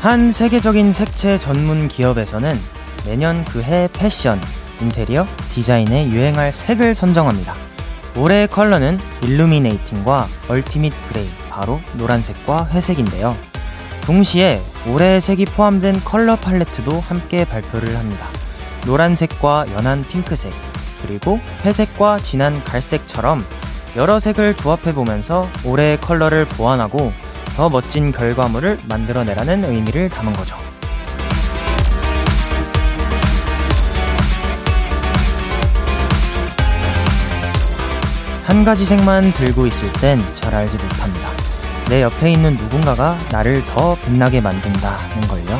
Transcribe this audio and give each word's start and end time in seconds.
한 0.00 0.32
세계적인 0.32 0.92
색채 0.92 1.38
전문 1.38 1.88
기업에서는 1.88 2.79
매년 3.06 3.44
그해 3.44 3.88
패션, 3.92 4.40
인테리어, 4.80 5.26
디자인에 5.52 6.08
유행할 6.10 6.52
색을 6.52 6.94
선정합니다. 6.94 7.54
올해의 8.16 8.48
컬러는 8.48 8.98
Illuminating과 9.22 10.26
Ultimate 10.48 10.92
Gray, 11.08 11.28
바로 11.48 11.80
노란색과 11.94 12.68
회색인데요. 12.72 13.36
동시에 14.02 14.60
올해의 14.88 15.20
색이 15.20 15.44
포함된 15.46 16.00
컬러 16.04 16.36
팔레트도 16.36 17.00
함께 17.00 17.44
발표를 17.44 17.96
합니다. 17.96 18.26
노란색과 18.86 19.66
연한 19.72 20.02
핑크색, 20.04 20.52
그리고 21.02 21.38
회색과 21.64 22.20
진한 22.20 22.62
갈색처럼 22.64 23.44
여러 23.96 24.18
색을 24.18 24.56
조합해보면서 24.56 25.48
올해의 25.64 26.00
컬러를 26.00 26.44
보완하고 26.44 27.12
더 27.56 27.68
멋진 27.68 28.12
결과물을 28.12 28.78
만들어내라는 28.88 29.64
의미를 29.64 30.08
담은 30.08 30.32
거죠. 30.32 30.69
한 38.50 38.64
가지 38.64 38.84
색만 38.84 39.32
들고 39.32 39.68
있을 39.68 39.92
땐 40.00 40.18
잘 40.34 40.52
알지 40.52 40.76
못합니다. 40.76 41.30
내 41.88 42.02
옆에 42.02 42.32
있는 42.32 42.56
누군가가 42.56 43.16
나를 43.30 43.64
더 43.66 43.94
빛나게 43.94 44.40
만든다는 44.40 45.28
걸요. 45.28 45.56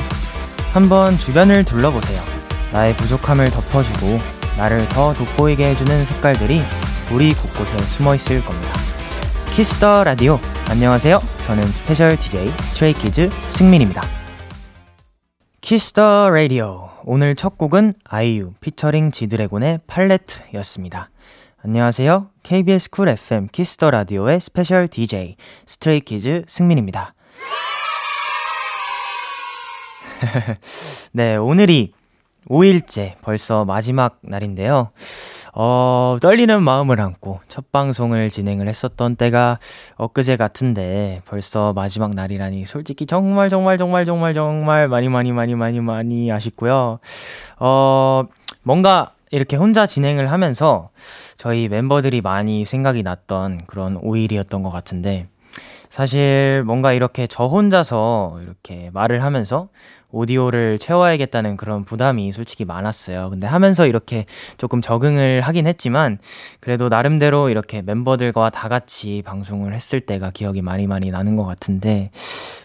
한번 0.72 1.16
주변을 1.16 1.64
둘러보세요. 1.64 2.20
나의 2.72 2.96
부족함을 2.96 3.48
덮어주고 3.50 4.18
나를 4.58 4.88
더 4.88 5.14
돋보이게 5.14 5.68
해주는 5.68 6.04
색깔들이 6.04 6.62
우리 7.12 7.32
곳곳에 7.32 7.78
숨어 7.78 8.16
있을 8.16 8.44
겁니다. 8.44 8.72
Kiss 9.52 9.81
the 9.81 10.02
Radio 10.02 10.40
안녕하세요. 10.68 11.20
저는 11.46 11.62
special 11.62 12.16
DJ 12.16 12.48
Stray 12.48 12.94
Kids 12.94 13.30
승민입니다. 13.50 14.02
Kiss 15.60 15.99
the 15.99 16.28
Radio 16.28 16.90
오늘 17.04 17.36
첫 17.36 17.56
곡은 17.56 17.94
아이유 18.02 18.52
피처링 18.60 19.12
지드래곤의 19.12 19.78
팔레트였습니다. 19.86 21.10
안녕하세요. 21.62 22.28
KBS 22.42 22.88
쿨 22.88 23.10
FM 23.10 23.48
키스터 23.52 23.90
라디오의 23.90 24.40
스페셜 24.40 24.88
DJ 24.88 25.36
스트레이키즈 25.66 26.44
승민입니다. 26.48 27.12
네, 31.12 31.36
오늘이 31.36 31.92
5일째 32.48 33.16
벌써 33.20 33.66
마지막 33.66 34.16
날인데요. 34.22 34.92
어, 35.52 36.16
떨리는 36.22 36.62
마음을 36.62 36.98
안고 36.98 37.40
첫 37.46 37.70
방송을 37.70 38.30
진행을 38.30 38.66
했었던 38.66 39.16
때가 39.16 39.58
엊그제 39.96 40.38
같은데 40.38 41.20
벌써 41.26 41.74
마지막 41.74 42.14
날이라니 42.14 42.64
솔직히 42.64 43.04
정말 43.04 43.50
정말 43.50 43.76
정말 43.76 44.06
정말 44.06 44.32
정말 44.32 44.88
많이 44.88 45.10
많이 45.10 45.30
많이 45.32 45.54
많이 45.54 45.80
많이 45.80 46.32
아쉽고요. 46.32 47.00
어, 47.58 48.22
뭔가 48.62 49.12
이렇게 49.30 49.56
혼자 49.56 49.86
진행을 49.86 50.30
하면서 50.30 50.90
저희 51.36 51.68
멤버들이 51.68 52.20
많이 52.20 52.64
생각이 52.64 53.02
났던 53.02 53.66
그런 53.66 54.00
5일이었던 54.00 54.62
것 54.62 54.70
같은데 54.70 55.28
사실 55.88 56.62
뭔가 56.64 56.92
이렇게 56.92 57.26
저 57.26 57.46
혼자서 57.46 58.40
이렇게 58.42 58.90
말을 58.92 59.22
하면서 59.22 59.68
오디오를 60.12 60.78
채워야겠다는 60.78 61.56
그런 61.56 61.84
부담이 61.84 62.32
솔직히 62.32 62.64
많았어요. 62.64 63.30
근데 63.30 63.46
하면서 63.46 63.86
이렇게 63.86 64.26
조금 64.58 64.80
적응을 64.80 65.40
하긴 65.42 65.66
했지만 65.66 66.18
그래도 66.60 66.88
나름대로 66.88 67.48
이렇게 67.48 67.82
멤버들과 67.82 68.50
다 68.50 68.68
같이 68.68 69.22
방송을 69.24 69.74
했을 69.74 70.00
때가 70.00 70.30
기억이 70.30 70.62
많이 70.62 70.86
많이 70.86 71.10
나는 71.10 71.36
것 71.36 71.44
같은데 71.44 72.10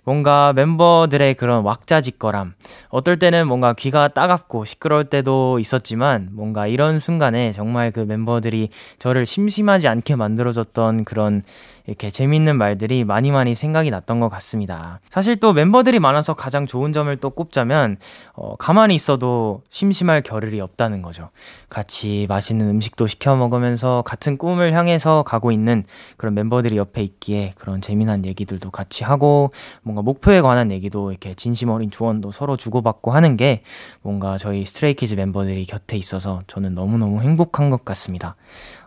뭔가 0.03 0.53
멤버들의 0.53 1.33
그런 1.33 1.63
왁자지껄함 1.63 2.53
어떨 2.89 3.17
때는 3.17 3.47
뭔가 3.47 3.73
귀가 3.73 4.07
따갑고 4.07 4.65
시끄러울 4.65 5.05
때도 5.05 5.59
있었지만 5.59 6.29
뭔가 6.31 6.67
이런 6.67 6.99
순간에 6.99 7.51
정말 7.51 7.91
그 7.91 8.01
멤버들이 8.01 8.69
저를 8.99 9.25
심심하지 9.25 9.87
않게 9.87 10.15
만들어줬던 10.15 11.05
그런 11.05 11.41
이렇게 11.87 12.09
재밌는 12.09 12.57
말들이 12.57 13.03
많이 13.03 13.31
많이 13.31 13.55
생각이 13.55 13.91
났던 13.91 14.19
것 14.19 14.29
같습니다. 14.29 14.99
사실 15.09 15.35
또 15.37 15.53
멤버들이 15.53 15.99
많아서 15.99 16.33
가장 16.33 16.65
좋은 16.65 16.93
점을 16.93 17.15
또 17.17 17.29
꼽자면, 17.29 17.97
어, 18.33 18.55
가만히 18.55 18.95
있어도 18.95 19.61
심심할 19.69 20.21
겨를이 20.21 20.59
없다는 20.61 21.01
거죠. 21.01 21.29
같이 21.69 22.25
맛있는 22.27 22.67
음식도 22.69 23.07
시켜 23.07 23.35
먹으면서 23.35 24.01
같은 24.03 24.37
꿈을 24.37 24.73
향해서 24.73 25.23
가고 25.23 25.51
있는 25.51 25.83
그런 26.17 26.33
멤버들이 26.33 26.77
옆에 26.77 27.03
있기에 27.03 27.53
그런 27.55 27.81
재미난 27.81 28.25
얘기들도 28.25 28.71
같이 28.71 29.03
하고, 29.03 29.51
뭔가 29.83 30.01
목표에 30.01 30.41
관한 30.41 30.71
얘기도 30.71 31.11
이렇게 31.11 31.35
진심 31.35 31.69
어린 31.69 31.91
조언도 31.91 32.31
서로 32.31 32.57
주고받고 32.57 33.11
하는 33.11 33.37
게 33.37 33.61
뭔가 34.01 34.37
저희 34.37 34.65
Stray 34.65 34.93
Kids 34.93 35.15
멤버들이 35.15 35.65
곁에 35.65 35.97
있어서 35.97 36.41
저는 36.47 36.73
너무너무 36.73 37.21
행복한 37.21 37.69
것 37.69 37.85
같습니다. 37.85 38.35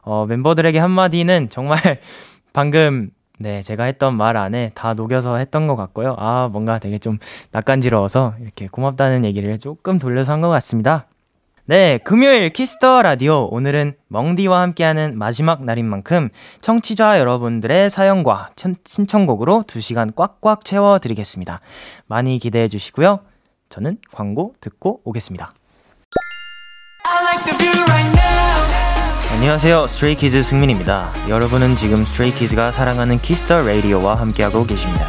어, 0.02 0.26
멤버들에게 0.26 0.78
한마디는 0.78 1.48
정말 1.50 2.00
방금 2.58 3.10
네, 3.38 3.62
제가 3.62 3.84
했던 3.84 4.16
말 4.16 4.36
안에 4.36 4.72
다 4.74 4.92
녹여서 4.92 5.36
했던 5.36 5.68
것 5.68 5.76
같고요. 5.76 6.16
아, 6.18 6.48
뭔가 6.50 6.80
되게 6.80 6.98
좀 6.98 7.16
낯간지러워서 7.52 8.34
이렇게 8.40 8.66
고맙다는 8.66 9.24
얘기를 9.24 9.56
조금 9.60 10.00
돌려서 10.00 10.32
한 10.32 10.40
것 10.40 10.48
같습니다. 10.48 11.06
네, 11.66 11.98
금요일 11.98 12.48
Kiss 12.48 12.79
the 12.79 13.02
Radio. 13.02 13.46
오늘은 13.52 13.94
멍디와 14.08 14.60
함께하는 14.62 15.16
마지막 15.16 15.62
날인 15.64 15.86
만큼 15.86 16.30
청취자 16.60 17.20
여러분들의 17.20 17.90
사연과 17.90 18.50
신청곡으로 18.84 19.62
2시간 19.68 20.16
꽉꽉 20.16 20.64
채워드리겠습니다. 20.64 21.60
많이 22.08 22.40
기대해 22.40 22.66
주시고요. 22.66 23.20
저는 23.68 23.98
광고 24.10 24.54
듣고 24.60 25.00
오겠습니다. 25.04 25.52
안녕하세요. 29.30 29.86
Stray 29.86 30.17
Kids 30.17 30.42
승민입니다. 30.42 31.12
여러분은 31.28 31.76
지금 31.76 32.04
Stray 32.04 32.35
Kids가 32.35 32.72
사랑하는 32.72 33.18
Kiss 33.20 33.44
the 33.44 33.62
Radio와 33.62 34.16
함께하고 34.16 34.64
계십니다. 34.66 35.06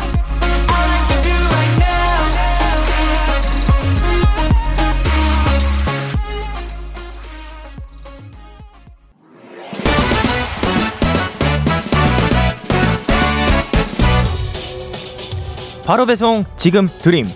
바로 15.86 16.06
배송 16.06 16.46
지금 16.58 16.88
드림 17.02 17.28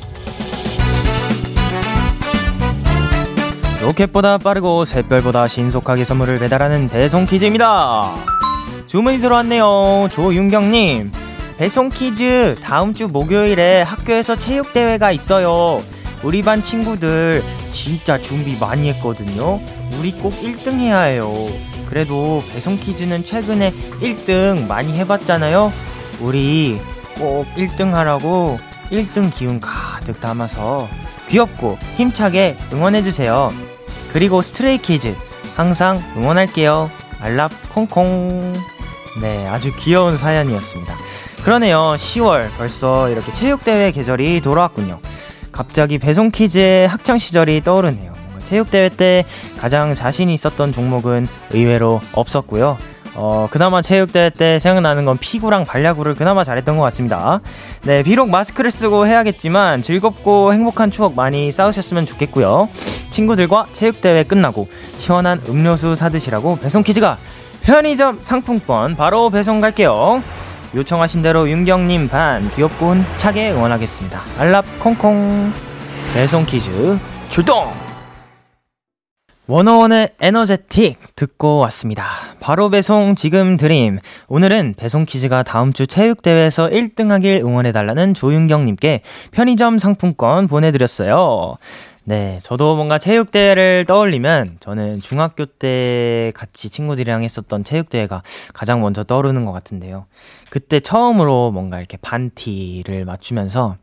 로켓보다 3.83 4.37
빠르고 4.37 4.85
샛별보다 4.85 5.49
신속하게 5.49 6.05
선물을 6.05 6.39
배달하는 6.39 6.87
배송 6.87 7.25
퀴즈입니다. 7.25 8.15
주문이 8.87 9.19
들어왔네요. 9.19 10.07
조윤경님. 10.09 11.11
배송 11.57 11.89
퀴즈 11.89 12.55
다음 12.63 12.93
주 12.93 13.09
목요일에 13.09 13.81
학교에서 13.81 14.37
체육대회가 14.37 15.11
있어요. 15.11 15.83
우리 16.23 16.41
반 16.41 16.63
친구들 16.63 17.43
진짜 17.71 18.17
준비 18.21 18.57
많이 18.57 18.87
했거든요. 18.93 19.59
우리 19.99 20.13
꼭 20.13 20.33
1등 20.41 20.79
해야 20.79 21.01
해요. 21.01 21.33
그래도 21.89 22.41
배송 22.53 22.77
퀴즈는 22.77 23.25
최근에 23.25 23.71
1등 23.99 24.65
많이 24.65 24.97
해봤잖아요. 24.97 25.73
우리 26.21 26.79
꼭 27.19 27.45
1등 27.57 27.91
하라고 27.91 28.57
1등 28.89 29.29
기운 29.35 29.59
가득 29.59 30.21
담아서 30.21 30.87
귀엽고 31.27 31.77
힘차게 31.95 32.57
응원해주세요. 32.71 33.72
그리고 34.13 34.41
Stray 34.41 34.77
Kids 34.77 35.15
항상 35.55 36.01
응원할게요. 36.15 36.89
알랍 37.19 37.51
콩콩. 37.73 38.53
네, 39.21 39.47
아주 39.47 39.71
귀여운 39.77 40.17
사연이었습니다. 40.17 40.95
그러네요. 41.43 41.95
10월 41.97 42.49
벌써 42.57 43.09
이렇게 43.09 43.33
체육대회 43.33 43.91
계절이 43.91 44.41
돌아왔군요. 44.41 44.99
갑자기 45.51 45.97
배송 45.97 46.31
퀴즈의 46.31 46.87
학창 46.87 47.17
시절이 47.17 47.63
떠오르네요. 47.63 48.13
체육대회 48.47 48.89
때 48.89 49.25
가장 49.59 49.95
자신이 49.95 50.33
있었던 50.33 50.73
종목은 50.73 51.27
의외로 51.51 52.01
없었고요. 52.13 52.77
어, 53.15 53.47
그나마 53.51 53.81
체육대회 53.81 54.29
때 54.31 54.59
생각나는 54.59 55.05
건 55.05 55.17
피구랑 55.17 55.65
발야구를 55.65 56.15
그나마 56.15 56.43
잘했던 56.43 56.77
것 56.77 56.83
같습니다. 56.83 57.41
네, 57.83 58.03
비록 58.03 58.29
마스크를 58.29 58.71
쓰고 58.71 59.05
해야겠지만 59.05 59.81
즐겁고 59.81 60.53
행복한 60.53 60.89
추억 60.91 61.15
많이 61.15 61.51
쌓으셨으면 61.51 62.05
좋겠고요. 62.05 62.69
친구들과 63.11 63.67
체육대회 63.73 64.23
끝나고 64.23 64.67
시원한 64.97 65.41
음료수 65.47 65.95
사드시라고 65.95 66.57
배송 66.57 66.81
퀴즈가 66.83 67.17
편의점 67.61 68.19
상품권 68.21 68.95
바로 68.95 69.29
배송 69.29 69.61
갈게요. 69.61 70.21
요청하신 70.75 71.21
대로 71.21 71.47
윤경님 71.47 72.09
반 72.09 72.49
귀엽고 72.55 72.89
흔차게 72.89 73.51
응원하겠습니다. 73.51 74.21
알랍 74.39 74.65
콩콩 74.79 75.53
배송 76.13 76.45
퀴즈 76.45 76.97
출동! 77.29 77.92
원어원의 79.45 80.11
에너제틱 80.21 81.15
듣고 81.17 81.57
왔습니다. 81.59 82.05
바로 82.39 82.69
배송 82.69 83.15
지금 83.15 83.57
드림. 83.57 83.99
오늘은 84.29 84.75
배송 84.77 85.03
퀴즈가 85.03 85.43
다음 85.43 85.73
주 85.73 85.85
체육대회에서 85.85 86.69
1등 86.69 87.09
하길 87.09 87.41
응원해달라는 87.43 88.13
조윤경님께 88.13 89.01
편의점 89.31 89.79
상품권 89.79 90.47
보내드렸어요. 90.47 91.57
네, 92.05 92.39
저도 92.41 92.77
뭔가 92.77 92.97
체육대회를 92.97 93.83
떠올리면 93.85 94.57
저는 94.61 95.01
중학교 95.01 95.45
때 95.45 96.31
같이 96.35 96.69
친구들이랑 96.69 97.23
했었던 97.23 97.65
체육대회가 97.65 98.23
가장 98.53 98.79
먼저 98.79 99.03
떠오르는 99.03 99.45
것 99.45 99.51
같은데요. 99.51 100.05
그때 100.49 100.79
처음으로 100.79 101.51
뭔가 101.51 101.79
이렇게 101.79 101.97
반티를 101.97 103.03
맞추면서 103.03 103.75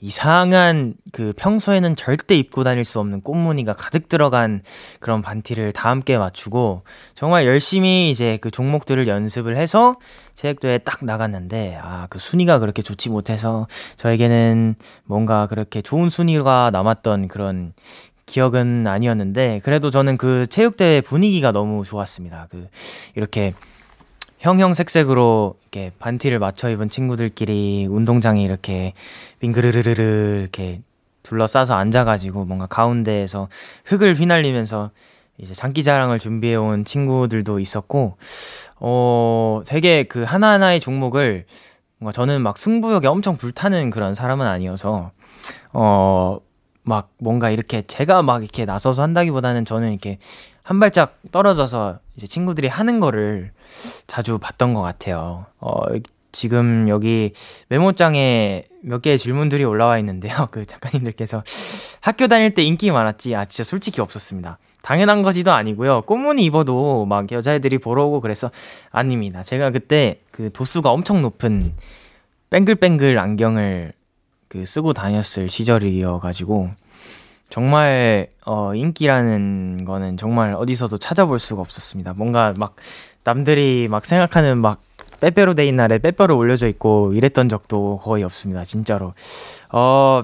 이상한 0.00 0.94
그 1.12 1.32
평소에는 1.36 1.96
절대 1.96 2.34
입고 2.36 2.64
다닐 2.64 2.84
수 2.84 3.00
없는 3.00 3.20
꽃무늬가 3.22 3.74
가득 3.74 4.08
들어간 4.08 4.62
그런 4.98 5.22
반티를 5.22 5.72
다 5.72 5.90
함께 5.90 6.18
맞추고 6.18 6.82
정말 7.14 7.46
열심히 7.46 8.10
이제 8.10 8.38
그 8.40 8.50
종목들을 8.50 9.06
연습을 9.08 9.56
해서 9.56 9.96
체육대회에 10.34 10.78
딱 10.78 11.04
나갔는데 11.04 11.78
아 11.82 12.00
그 12.10 12.18
순위가 12.18 12.58
그렇게 12.58 12.82
좋지 12.82 13.08
못해서 13.08 13.66
저에게는 13.96 14.74
뭔가 15.04 15.46
그렇게 15.46 15.80
좋은 15.80 16.10
순위가 16.10 16.70
남았던 16.72 17.28
그런 17.28 17.72
기억은 18.26 18.86
아니었는데 18.86 19.60
그래도 19.64 19.90
저는 19.90 20.16
그 20.16 20.46
체육대회 20.48 21.00
분위기가 21.00 21.52
너무 21.52 21.84
좋았습니다. 21.84 22.48
그 22.50 22.68
이렇게 23.16 23.54
형형색색으로 24.40 25.54
이렇게 25.62 25.92
반티를 25.98 26.38
맞춰 26.38 26.70
입은 26.70 26.88
친구들끼리 26.88 27.86
운동장에 27.88 28.42
이렇게 28.42 28.94
빙그르르르르 29.38 30.40
이렇게 30.40 30.80
둘러싸서 31.22 31.74
앉아가지고 31.74 32.46
뭔가 32.46 32.66
가운데에서 32.66 33.48
흙을 33.84 34.14
휘날리면서 34.14 34.90
이제 35.38 35.54
장기자랑을 35.54 36.18
준비해 36.18 36.54
온 36.54 36.84
친구들도 36.84 37.60
있었고, 37.60 38.16
어, 38.76 39.62
되게 39.66 40.04
그 40.04 40.22
하나하나의 40.22 40.80
종목을 40.80 41.46
뭔가 41.98 42.12
저는 42.12 42.42
막 42.42 42.58
승부욕에 42.58 43.06
엄청 43.06 43.36
불타는 43.36 43.90
그런 43.90 44.14
사람은 44.14 44.46
아니어서, 44.46 45.12
어, 45.72 46.40
막 46.82 47.10
뭔가 47.18 47.50
이렇게 47.50 47.82
제가 47.82 48.22
막 48.22 48.42
이렇게 48.42 48.64
나서서 48.64 49.02
한다기보다는 49.02 49.64
저는 49.64 49.90
이렇게 49.90 50.18
한 50.62 50.80
발짝 50.80 51.18
떨어져서 51.32 51.98
이제 52.16 52.26
친구들이 52.26 52.68
하는 52.68 53.00
거를 53.00 53.50
자주 54.06 54.38
봤던 54.38 54.74
것 54.74 54.82
같아요. 54.82 55.46
어, 55.58 55.82
지금 56.32 56.88
여기 56.88 57.32
메모장에 57.68 58.66
몇 58.82 59.02
개의 59.02 59.18
질문들이 59.18 59.64
올라와 59.64 59.98
있는데요. 59.98 60.48
그 60.50 60.64
작가님들께서 60.64 61.42
학교 62.00 62.28
다닐 62.28 62.54
때 62.54 62.62
인기 62.62 62.90
많았지? 62.90 63.34
아, 63.34 63.44
진짜 63.44 63.64
솔직히 63.64 64.00
없었습니다. 64.00 64.58
당연한 64.82 65.22
것이도 65.22 65.52
아니고요. 65.52 66.02
꽃무늬 66.02 66.44
입어도 66.44 67.04
막 67.04 67.30
여자애들이 67.30 67.78
보러 67.78 68.06
오고 68.06 68.20
그래서 68.20 68.50
아닙니다. 68.90 69.42
제가 69.42 69.70
그때 69.70 70.20
그 70.30 70.50
도수가 70.52 70.90
엄청 70.90 71.20
높은 71.20 71.74
뱅글뱅글 72.48 73.18
안경을 73.18 73.92
그 74.48 74.66
쓰고 74.66 74.94
다녔을 74.94 75.48
시절이어가지고 75.48 76.70
정말 77.50 78.28
어 78.46 78.74
인기라는 78.74 79.84
거는 79.84 80.16
정말 80.16 80.54
어디서도 80.54 80.98
찾아볼 80.98 81.38
수가 81.38 81.60
없었습니다. 81.60 82.14
뭔가 82.14 82.54
막 82.56 82.76
남들이 83.24 83.88
막 83.88 84.06
생각하는 84.06 84.58
막 84.58 84.80
빼빼로 85.20 85.54
데이 85.54 85.72
날에 85.72 85.98
빼빼로 85.98 86.36
올려져 86.36 86.66
있고 86.68 87.12
이랬던 87.12 87.48
적도 87.48 87.98
거의 88.02 88.24
없습니다. 88.24 88.64
진짜로. 88.64 89.12
어, 89.70 90.22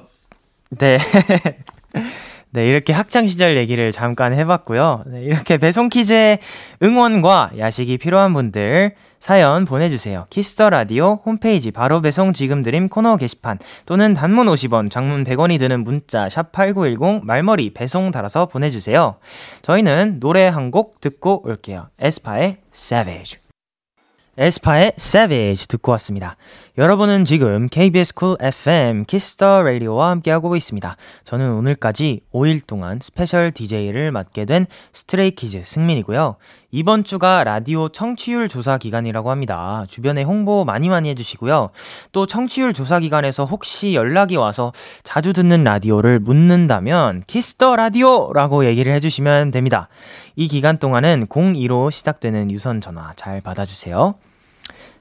네. 0.70 0.98
네, 2.56 2.66
이렇게 2.66 2.94
학창시절 2.94 3.58
얘기를 3.58 3.92
잠깐 3.92 4.32
해봤고요. 4.32 5.02
네, 5.08 5.20
이렇게 5.20 5.58
배송 5.58 5.90
퀴즈의 5.90 6.38
응원과 6.82 7.50
야식이 7.58 7.98
필요한 7.98 8.32
분들 8.32 8.94
사연 9.20 9.66
보내주세요. 9.66 10.26
Kiss 10.30 10.53
the 10.53 10.70
Radio 10.70 11.20
홈페이지 11.26 11.70
바로 11.70 12.00
배송 12.00 12.32
지금 12.32 12.62
드림 12.62 12.88
코너 12.88 13.18
게시판 13.18 13.58
또는 13.84 14.14
단문 14.14 14.46
50원, 14.46 14.90
장문 14.90 15.24
100원이 15.24 15.58
드는 15.58 15.84
문자 15.84 16.28
샵8910 16.28 17.24
말머리 17.24 17.74
배송 17.74 18.10
달아서 18.10 18.46
보내주세요. 18.46 19.16
저희는 19.60 20.18
노래 20.20 20.46
한 20.46 20.70
곡 20.70 21.02
듣고 21.02 21.46
올게요. 21.46 21.90
에스파의 22.00 22.56
Savage. 22.74 23.45
에스파의 24.38 24.92
Savage 24.98 25.66
듣고 25.66 25.92
왔습니다. 25.92 26.36
여러분은 26.76 27.24
지금 27.24 27.68
KBS 27.68 28.14
쿨 28.14 28.36
FM 28.38 29.06
키스터 29.06 29.62
라디오와 29.62 30.10
함께하고 30.10 30.56
있습니다. 30.56 30.96
저는 31.24 31.52
오늘까지 31.52 32.20
5일 32.34 32.66
동안 32.66 32.98
special 33.00 33.50
DJ를 33.50 34.12
맡게 34.12 34.44
된 34.44 34.66
Stray 34.92 35.31
Kids 35.31 35.62
승민이고요. 35.64 36.36
이번 36.70 37.04
주가 37.04 37.44
라디오 37.44 37.88
청취율 37.88 38.50
조사 38.50 38.76
기간이라고 38.76 39.30
합니다. 39.30 39.84
주변에 39.88 40.22
홍보 40.22 40.66
많이 40.66 40.90
많이 40.90 41.08
해주시고요. 41.08 41.70
또 42.12 42.26
청취율 42.26 42.74
조사 42.74 43.00
기간에서 43.00 43.46
혹시 43.46 43.94
연락이 43.94 44.36
와서 44.36 44.72
자주 45.02 45.32
듣는 45.32 45.64
라디오를 45.64 46.18
묻는다면 46.18 47.22
Kiss 47.26 47.55
the 47.55 47.76
Radio라고 47.76 48.66
얘기를 48.66 48.92
해주시면 48.92 49.52
됩니다. 49.52 49.88
이 50.38 50.48
기간 50.48 50.76
동안은 50.76 51.28
02로 51.28 51.90
시작되는 51.90 52.50
유선 52.50 52.82
전화 52.82 53.14
잘 53.16 53.40
받아주세요. 53.40 54.16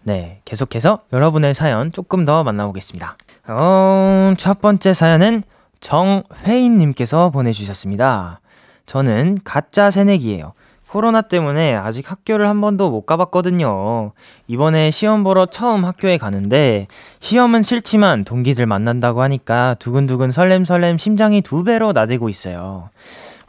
네, 0.04 0.40
계속해서 0.46 1.02
여러분의 1.12 1.54
사연 1.54 1.92
조금 1.92 2.24
더 2.24 2.46
만나보겠습니다. 2.46 3.18
어, 3.50 4.34
첫 4.38 4.62
번째 4.62 4.94
사연은 4.94 5.44
정회인님께서 5.82 7.32
보내주셨습니다. 7.32 8.40
저는 8.86 9.40
가짜 9.44 9.92
새내기예요. 9.92 10.54
코로나 10.88 11.22
때문에 11.22 11.76
아직 11.76 12.10
학교를 12.10 12.48
한 12.48 12.62
번도 12.62 12.90
못 12.90 13.06
가봤거든요. 13.06 14.14
이번에 14.48 14.90
시험 14.92 15.26
보러 15.26 15.48
처음 15.48 15.84
학교에 15.84 16.18
가는데 16.18 16.88
시험은 17.20 17.64
싫지만 17.64 18.24
동기들 18.24 18.66
만난다고 18.68 19.22
하니까 19.22 19.76
두근두근 19.80 20.32
설렘설렘 20.32 20.98
심장이 20.98 21.42
두 21.42 21.66
배로 21.66 21.92
나대고 21.92 22.30
있어요. 22.30 22.90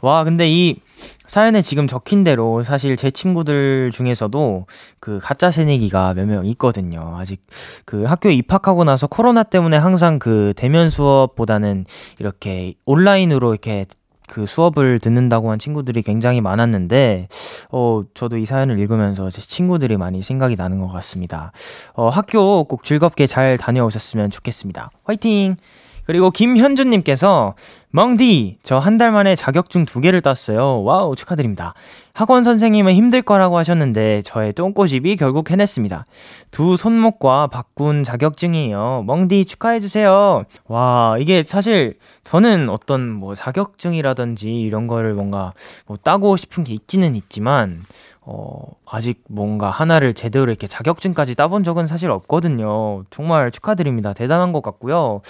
와, 0.01 0.25
근데 0.25 0.49
이 0.49 0.81
사연에 1.27 1.61
지금 1.61 1.87
적힌 1.87 2.23
대로 2.23 2.63
사실 2.63 2.95
제 2.95 3.11
친구들 3.11 3.91
중에서도 3.91 4.65
그 4.99 5.19
가짜 5.21 5.51
새내기가 5.51 6.13
몇 6.13 6.25
명 6.27 6.45
있거든요. 6.47 7.15
아직 7.17 7.45
그 7.85 8.03
학교에 8.03 8.33
입학하고 8.33 8.83
나서 8.83 9.07
코로나 9.07 9.43
때문에 9.43 9.77
항상 9.77 10.19
그 10.19 10.53
대면 10.55 10.89
수업보다는 10.89 11.85
이렇게 12.19 12.73
온라인으로 12.85 13.53
이렇게 13.53 13.85
그 14.27 14.45
수업을 14.45 14.99
듣는다고 14.99 15.51
한 15.51 15.57
친구들이 15.57 16.01
굉장히 16.01 16.41
많았는데, 16.41 17.29
어, 17.71 18.01
저도 18.13 18.35
이 18.35 18.45
사연을 18.45 18.77
읽으면서 18.77 19.29
제 19.29 19.41
친구들이 19.41 19.95
많이 19.95 20.21
생각이 20.21 20.57
나는 20.57 20.79
것 20.79 20.89
같습니다. 20.89 21.53
어, 21.93 22.09
학교 22.09 22.65
꼭 22.65 22.83
즐겁게 22.83 23.25
잘 23.25 23.57
다녀오셨으면 23.57 24.29
좋겠습니다. 24.31 24.89
화이팅! 25.05 25.55
그리고 26.07 26.31
김현주님께서 26.31 27.55
멍디 27.91 28.59
저 28.63 28.79
한 28.79 28.97
달 28.97 29.11
만에 29.11 29.35
자격증 29.35 29.85
두 29.85 30.01
개를 30.01 30.21
땄어요. 30.21 30.83
와우 30.83 31.15
축하드립니다. 31.15 31.73
학원 32.13 32.43
선생님은 32.43 32.93
힘들 32.93 33.21
거라고 33.21 33.57
하셨는데 33.57 34.21
저의 34.23 34.53
똥꼬집이 34.53 35.15
결국 35.17 35.51
해냈습니다. 35.51 36.05
두 36.51 36.77
손목과 36.77 37.47
바꾼 37.47 38.03
자격증이에요. 38.03 39.03
멍디 39.05 39.45
축하해 39.45 39.79
주세요. 39.79 40.43
와 40.67 41.17
이게 41.19 41.43
사실 41.43 41.97
저는 42.23 42.69
어떤 42.69 43.09
뭐 43.11 43.35
자격증이라든지 43.35 44.49
이런 44.51 44.87
거를 44.87 45.13
뭔가 45.13 45.53
뭐 45.85 45.97
따고 46.01 46.37
싶은 46.37 46.63
게 46.63 46.73
있기는 46.73 47.15
있지만 47.15 47.81
어, 48.29 48.59
아직 48.85 49.23
뭔가 49.29 49.69
하나를 49.69 50.13
제대로 50.13 50.43
이렇게 50.49 50.67
자격증까지 50.67 51.35
따본 51.35 51.63
적은 51.63 51.87
사실 51.87 52.11
없거든요. 52.11 53.05
정말 53.09 53.51
축하드립니다. 53.51 54.11
대단한 54.11 54.51
것 54.51 54.61
같고요. 54.61 55.21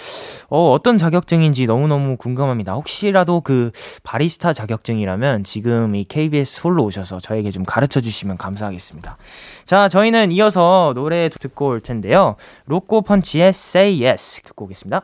어, 0.48 0.72
어떤 0.72 0.98
자격증인지 0.98 1.66
너무너무 1.66 2.16
궁금합니다. 2.16 2.72
혹시라도 2.72 3.40
그 3.40 3.70
바리스타 4.02 4.52
자격증이라면 4.52 5.44
지금 5.44 5.94
이 5.94 6.02
KBS 6.02 6.62
홀로 6.64 6.82
오셔서 6.82 7.20
저에게 7.20 7.52
좀 7.52 7.62
가르쳐 7.62 8.00
주시면 8.00 8.36
감사하겠습니다. 8.36 9.16
자, 9.64 9.88
저희는 9.88 10.32
이어서 10.32 10.90
노래 10.96 11.28
듣고 11.28 11.68
올 11.68 11.80
텐데요. 11.80 12.34
로꼬 12.66 13.02
펀치의 13.02 13.50
Say 13.50 14.04
Yes 14.04 14.42
듣고 14.42 14.64
오겠습니다. 14.64 15.02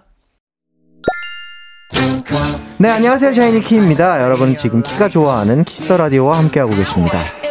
네, 2.78 2.90
안녕하세요. 2.90 3.32
샤이니 3.32 3.62
키입니다. 3.62 4.20
여러분 4.20 4.56
지금 4.56 4.82
키가 4.82 5.08
좋아하는 5.08 5.62
키스 5.62 5.83
더 5.84 5.96
라디오와 5.96 6.38
함께하고 6.38 6.74
계십니다. 6.74 7.43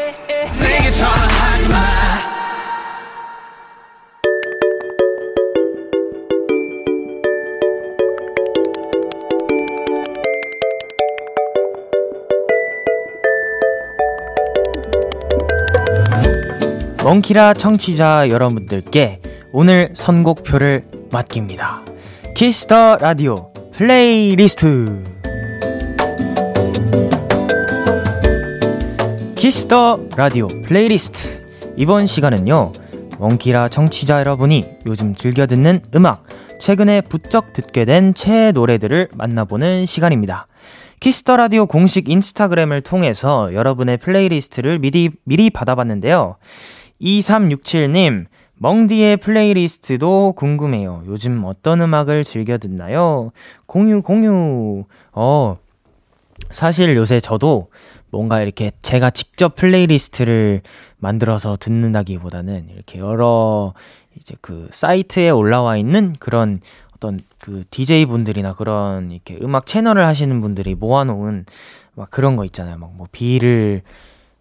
원키라 17.04 17.56
청취자 17.56 18.30
여러분들께 18.30 19.20
오늘 19.52 19.90
선곡표를 19.94 20.86
맡깁니다. 21.12 21.82
키스 22.34 22.74
더 22.74 22.98
라디오 22.98 23.52
플레이리스트. 23.74 25.04
키스 29.36 29.76
더 29.76 30.00
라디오 30.16 30.48
플레이리스트. 30.48 31.46
이번 31.76 32.08
시간은요, 32.08 32.72
원키라 33.20 33.68
청취자 33.68 34.20
여러분이 34.20 34.66
요즘 34.86 35.14
즐겨 35.14 35.46
듣는 35.46 35.82
음악, 35.96 36.24
최근에 36.62 37.02
부쩍 37.02 37.52
듣게 37.52 37.84
된 37.84 38.14
최애 38.14 38.54
노래들을 38.54 39.10
만나보는 39.14 39.86
시간입니다. 39.86 40.48
키스 41.02 41.23
더 41.23 41.36
라디오 41.36 41.66
공식 41.66 42.08
인스타그램을 42.08 42.80
통해서 42.80 43.54
여러분의 43.54 43.98
플레이리스트를 43.98 44.80
미리, 44.80 45.10
미리 45.26 45.50
받아봤는데요. 45.50 46.38
2367님, 47.04 48.26
멍디의 48.56 49.18
플레이리스트도 49.18 50.34
궁금해요. 50.38 51.04
요즘 51.08 51.44
어떤 51.44 51.82
음악을 51.82 52.24
즐겨 52.24 52.58
듣나요? 52.58 53.32
공유, 53.66 54.02
공유. 54.02 54.86
어, 55.12 55.58
사실 56.50 56.96
요새 56.96 57.20
저도 57.20 57.68
뭔가 58.10 58.42
이렇게 58.42 58.72
제가 58.82 59.10
직접 59.10 59.56
플레이리스트를 59.56 60.62
만들어서 60.98 61.58
듣는다기보다는 61.60 62.70
이렇게 62.70 63.00
여러 63.00 63.74
이제 64.18 64.36
그 64.40 64.70
사이트에 64.72 65.30
올라와 65.30 65.78
있는 65.78 66.16
그런 66.20 66.62
어떤 66.96 67.20
그 67.40 67.64
DJ 67.70 68.06
분들이나 68.06 68.54
그런 68.54 69.12
이렇게 69.12 69.38
음악 69.42 69.66
채널을 69.66 70.06
하시는 70.06 70.40
분들이 70.42 70.76
모아놓은 70.76 71.46
막 71.96 72.10
그런 72.12 72.36
거 72.36 72.46
있잖아요. 72.46 72.78
막 72.78 72.92
뭐 72.94 73.08
비를 73.12 73.82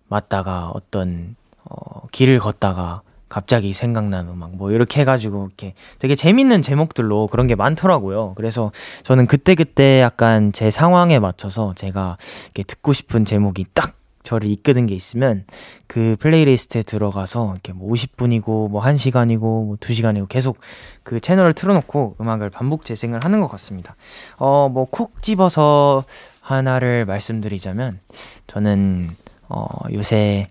맞다가 0.08 0.70
어떤 0.74 1.34
어 1.64 2.02
길을 2.12 2.38
걷다가 2.38 3.02
갑자기 3.28 3.72
생각난 3.72 4.28
음악 4.28 4.56
뭐 4.56 4.72
이렇게 4.72 5.00
해가지고 5.00 5.46
이렇게 5.46 5.74
되게 5.98 6.14
재밌는 6.14 6.60
제목들로 6.60 7.28
그런 7.28 7.46
게 7.46 7.54
많더라고요. 7.54 8.34
그래서 8.36 8.70
저는 9.04 9.26
그때 9.26 9.54
그때 9.54 10.02
약간 10.02 10.52
제 10.52 10.70
상황에 10.70 11.18
맞춰서 11.18 11.72
제가 11.74 12.18
이렇게 12.46 12.62
듣고 12.62 12.92
싶은 12.92 13.24
제목이 13.24 13.64
딱 13.72 13.94
저를 14.22 14.48
이끄는 14.50 14.86
게 14.86 14.94
있으면 14.94 15.44
그 15.86 16.16
플레이리스트에 16.20 16.82
들어가서 16.82 17.52
이렇게 17.52 17.72
뭐 17.72 17.90
50분이고 17.92 18.68
뭐 18.68 18.82
1시간이고 18.82 19.40
뭐 19.40 19.76
2시간이고 19.76 20.28
계속 20.28 20.58
그 21.02 21.18
채널을 21.18 21.54
틀어놓고 21.54 22.16
음악을 22.20 22.50
반복 22.50 22.84
재생을 22.84 23.24
하는 23.24 23.40
것 23.40 23.48
같습니다. 23.48 23.96
어, 24.36 24.68
뭐 24.68 24.84
콕 24.84 25.22
집어서 25.22 26.04
하나를 26.40 27.06
말씀드리자면 27.06 28.00
저는 28.46 29.10
어, 29.48 29.66
요새 29.92 30.48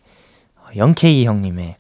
영케이 0.75 1.25
형님의 1.25 1.75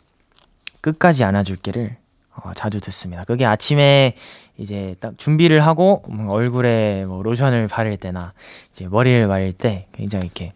끝까지 0.81 1.23
안아줄게를 1.23 1.95
어, 2.35 2.51
자주 2.55 2.79
듣습니다. 2.81 3.23
그게 3.23 3.45
아침에 3.45 4.13
이제 4.57 4.95
딱 4.99 5.17
준비를 5.17 5.65
하고 5.65 6.03
뭐 6.07 6.33
얼굴에 6.33 7.05
뭐 7.05 7.21
로션을 7.23 7.67
바를 7.67 7.97
때나 7.97 8.33
이제 8.71 8.87
머리를 8.87 9.27
말릴 9.27 9.53
때 9.53 9.87
굉장히 9.93 10.25
이렇게 10.25 10.53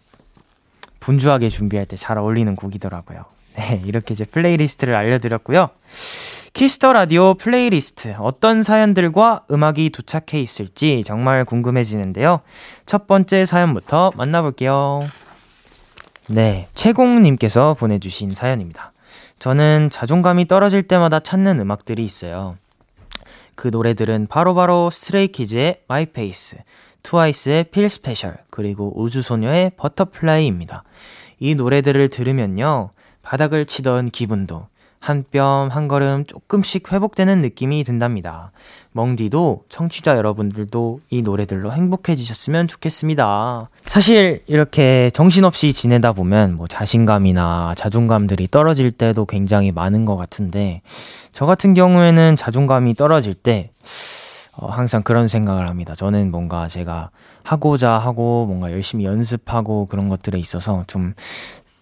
분주하게 1.00 1.48
준비할 1.50 1.86
때 1.86 1.96
잘 1.96 2.18
어울리는 2.18 2.54
곡이더라고요. 2.56 3.24
네, 3.56 3.82
이렇게 3.84 4.12
이제 4.14 4.24
플레이리스트를 4.24 4.94
알려드렸고요. 4.94 5.70
키스 6.52 6.77
더 6.77 6.92
라디오 6.94 7.34
플레이리스트 7.34 8.14
어떤 8.18 8.62
사연들과 8.62 9.44
음악이 9.50 9.90
도착해 9.90 10.40
있을지 10.40 11.02
정말 11.06 11.44
궁금해지는데요. 11.44 12.40
첫 12.86 13.06
번째 13.06 13.44
사연부터 13.46 14.12
만나볼게요. 14.16 15.02
네, 16.28 16.66
채공님께서 16.74 17.74
보내주신 17.74 18.30
사연입니다. 18.30 18.92
저는 19.38 19.90
자존감이 19.92 20.48
떨어질 20.48 20.82
때마다 20.82 21.20
찾는 21.20 21.60
음악들이 21.60 22.04
있어요. 22.04 22.56
그 23.54 23.68
노래들은 23.68 24.26
바로바로 24.26 24.90
스트레이키즈의 24.90 25.82
My 25.86 26.06
Pace, 26.06 26.56
트와이스의 27.04 27.64
Feel 27.70 27.88
Special, 27.88 28.38
그리고 28.50 28.92
우주소녀의 29.00 29.72
Butterfly입니다. 29.76 30.82
이 31.38 31.54
노래들을 31.54 32.08
들으면요, 32.08 32.90
바닥을 33.22 33.64
치던 33.64 34.10
기분도 34.10 34.66
한 35.00 35.24
뼘 35.30 35.68
한 35.70 35.88
걸음 35.88 36.24
조금씩 36.26 36.92
회복되는 36.92 37.40
느낌이 37.40 37.84
든답니다. 37.84 38.52
멍디도 38.92 39.64
청취자 39.68 40.16
여러분들도 40.16 41.00
이 41.10 41.22
노래들로 41.22 41.72
행복해지셨으면 41.72 42.66
좋겠습니다. 42.66 43.68
사실 43.84 44.42
이렇게 44.46 45.10
정신없이 45.12 45.72
지내다 45.72 46.12
보면 46.12 46.56
뭐 46.56 46.66
자신감이나 46.66 47.74
자존감들이 47.76 48.48
떨어질 48.50 48.90
때도 48.90 49.26
굉장히 49.26 49.70
많은 49.70 50.06
것 50.06 50.16
같은데 50.16 50.80
저 51.32 51.44
같은 51.44 51.74
경우에는 51.74 52.36
자존감이 52.36 52.94
떨어질 52.94 53.34
때 53.34 53.70
어, 54.58 54.68
항상 54.68 55.02
그런 55.02 55.28
생각을 55.28 55.68
합니다. 55.68 55.94
저는 55.94 56.30
뭔가 56.30 56.66
제가 56.66 57.10
하고자 57.42 57.92
하고 57.92 58.46
뭔가 58.46 58.72
열심히 58.72 59.04
연습하고 59.04 59.86
그런 59.86 60.08
것들에 60.08 60.38
있어서 60.38 60.82
좀 60.86 61.12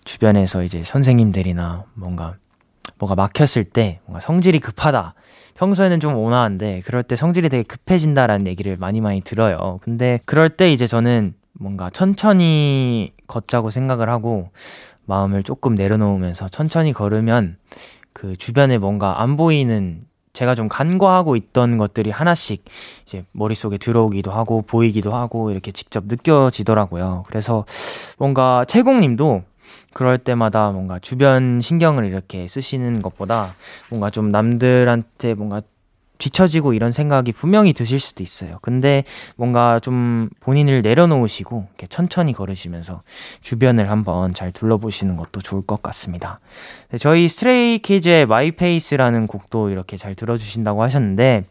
주변에서 0.04 0.64
이제 0.64 0.82
선생님들이나 0.84 1.84
뭔가 1.94 2.34
뭐가 2.98 3.14
막혔을 3.14 3.64
때 3.64 4.00
뭔가 4.06 4.20
성질이 4.20 4.60
급하다. 4.60 5.14
평소에는 5.54 6.00
좀 6.00 6.16
온화한데 6.16 6.82
그럴 6.84 7.02
때 7.02 7.16
성질이 7.16 7.48
되게 7.48 7.62
급해진다라는 7.62 8.46
얘기를 8.46 8.76
많이 8.76 9.00
많이 9.00 9.20
들어요. 9.20 9.78
근데 9.82 10.20
그럴 10.24 10.48
때 10.48 10.72
이제 10.72 10.86
저는 10.86 11.34
뭔가 11.52 11.90
천천히 11.90 13.12
걷자고 13.26 13.70
생각을 13.70 14.08
하고 14.08 14.50
마음을 15.06 15.42
조금 15.42 15.74
내려놓으면서 15.74 16.48
천천히 16.48 16.92
걸으면 16.92 17.56
그 18.12 18.36
주변에 18.36 18.78
뭔가 18.78 19.22
안 19.22 19.36
보이는 19.36 20.06
제가 20.32 20.56
좀 20.56 20.68
간과하고 20.68 21.36
있던 21.36 21.78
것들이 21.78 22.10
하나씩 22.10 22.64
이제 23.06 23.24
머릿속에 23.32 23.78
들어오기도 23.78 24.32
하고 24.32 24.62
보이기도 24.62 25.14
하고 25.14 25.52
이렇게 25.52 25.70
직접 25.70 26.06
느껴지더라고요. 26.06 27.22
그래서 27.28 27.64
뭔가 28.18 28.64
채공님도 28.64 29.44
그럴 29.92 30.18
때마다 30.18 30.70
뭔가 30.70 30.98
주변 30.98 31.60
신경을 31.60 32.04
이렇게 32.04 32.46
쓰시는 32.48 33.02
것보다 33.02 33.54
뭔가 33.90 34.10
좀 34.10 34.30
남들한테 34.30 35.34
뭔가 35.34 35.60
뒤처지고 36.18 36.74
이런 36.74 36.92
생각이 36.92 37.32
분명히 37.32 37.72
드실 37.72 37.98
수도 37.98 38.22
있어요. 38.22 38.58
근데 38.62 39.04
뭔가 39.36 39.80
좀 39.80 40.28
본인을 40.40 40.82
내려놓으시고 40.82 41.66
이렇게 41.70 41.86
천천히 41.86 42.32
걸으시면서 42.32 43.02
주변을 43.40 43.90
한번 43.90 44.32
잘 44.32 44.52
둘러보시는 44.52 45.16
것도 45.16 45.40
좋을 45.40 45.62
것 45.62 45.82
같습니다. 45.82 46.40
네, 46.90 46.98
저희 46.98 47.28
스트레이 47.28 47.78
키즈의 47.78 48.26
My 48.26 48.52
Pace라는 48.52 49.26
곡도 49.26 49.70
이렇게 49.70 49.96
잘 49.96 50.14
들어주신다고 50.14 50.82
하셨는데 50.82 51.44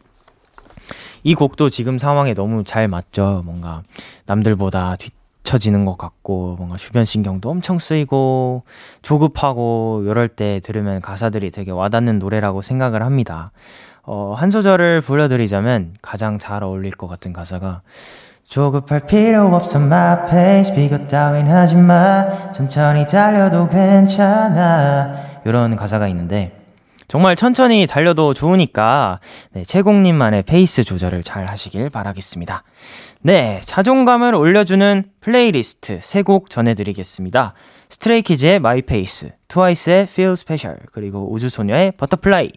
이 1.22 1.34
곡도 1.34 1.70
지금 1.70 1.98
상황에 1.98 2.34
너무 2.34 2.64
잘 2.64 2.88
맞죠. 2.88 3.42
뭔가 3.44 3.82
남들보다 4.26 4.96
뒤 4.96 5.10
처지는 5.44 5.84
것 5.84 5.96
같고 5.96 6.56
뭔가 6.56 6.76
주변 6.76 7.04
신경도 7.04 7.48
엄청 7.50 7.78
쓰이고 7.78 8.64
조급하고 9.02 10.02
이럴 10.06 10.26
때 10.28 10.60
들으면 10.64 11.00
가사들이 11.00 11.50
되게 11.50 11.70
와닿는 11.70 12.18
노래라고 12.18 12.62
생각을 12.62 13.02
합니다. 13.02 13.52
어, 14.02 14.34
한 14.36 14.50
소절을 14.50 15.02
불러드리자면 15.02 15.94
가장 16.02 16.38
잘 16.38 16.62
어울릴 16.62 16.92
것 16.92 17.06
같은 17.06 17.32
가사가 17.32 17.82
조급할 18.44 19.00
필요 19.00 19.54
없어 19.54 19.78
my 19.78 20.26
pace 20.28 20.74
비교 20.74 21.06
따윈 21.06 21.46
하지마 21.46 22.52
천천히 22.52 23.06
달려도 23.06 23.68
괜찮아 23.68 25.40
이런 25.46 25.76
가사가 25.76 26.08
있는데 26.08 26.64
정말 27.08 27.36
천천히 27.36 27.86
달려도 27.86 28.34
좋으니까 28.34 29.20
네, 29.52 29.62
채공님만의 29.64 30.42
페이스 30.44 30.84
조절을 30.84 31.22
잘 31.22 31.46
하시길 31.46 31.90
바라겠습니다. 31.90 32.62
네, 33.26 33.62
자존감을 33.64 34.34
올려주는 34.34 35.04
플레이리스트 35.20 35.98
세 36.02 36.22
곡 36.22 36.50
전해드리겠습니다. 36.50 37.54
스트레이키즈의 37.88 38.60
My 38.60 38.82
Pace, 38.82 39.32
트와이스의 39.48 40.02
Feel 40.02 40.32
Special, 40.34 40.78
그리고 40.92 41.32
우주소녀의 41.32 41.92
Butterfly 41.96 42.50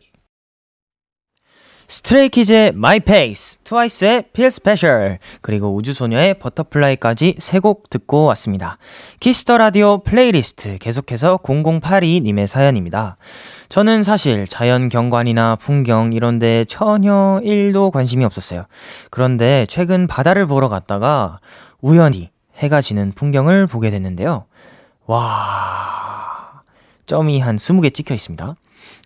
스트레이키즈의 1.87 2.69
My 2.69 2.99
Pace, 2.99 3.59
트와이스의 3.63 4.25
Feel 4.29 4.47
Special, 4.47 5.17
그리고 5.41 5.73
우주소녀의 5.75 6.39
Butterfly까지 6.39 7.35
세 7.39 7.59
곡 7.59 7.89
듣고 7.89 8.25
왔습니다. 8.25 8.77
키스 9.19 9.43
더 9.43 9.57
라디오 9.57 9.99
플레이리스트 9.99 10.77
계속해서 10.79 11.37
0082님의 11.37 12.45
사연입니다. 12.47 13.17
저는 13.69 14.03
사실 14.03 14.47
자연 14.47 14.89
경관이나 14.89 15.55
풍경 15.55 16.13
이런 16.13 16.39
데 16.39 16.65
전혀 16.65 17.41
1도 17.43 17.91
관심이 17.91 18.23
없었어요. 18.25 18.65
그런데 19.09 19.65
최근 19.69 20.07
바다를 20.07 20.45
보러 20.45 20.69
갔다가 20.69 21.39
우연히 21.81 22.29
해가 22.57 22.81
지는 22.81 23.11
풍경을 23.13 23.67
보게 23.67 23.89
됐는데요. 23.91 24.45
와, 25.05 26.61
점이 27.05 27.39
한 27.39 27.55
20개 27.55 27.93
찍혀 27.93 28.13
있습니다. 28.13 28.55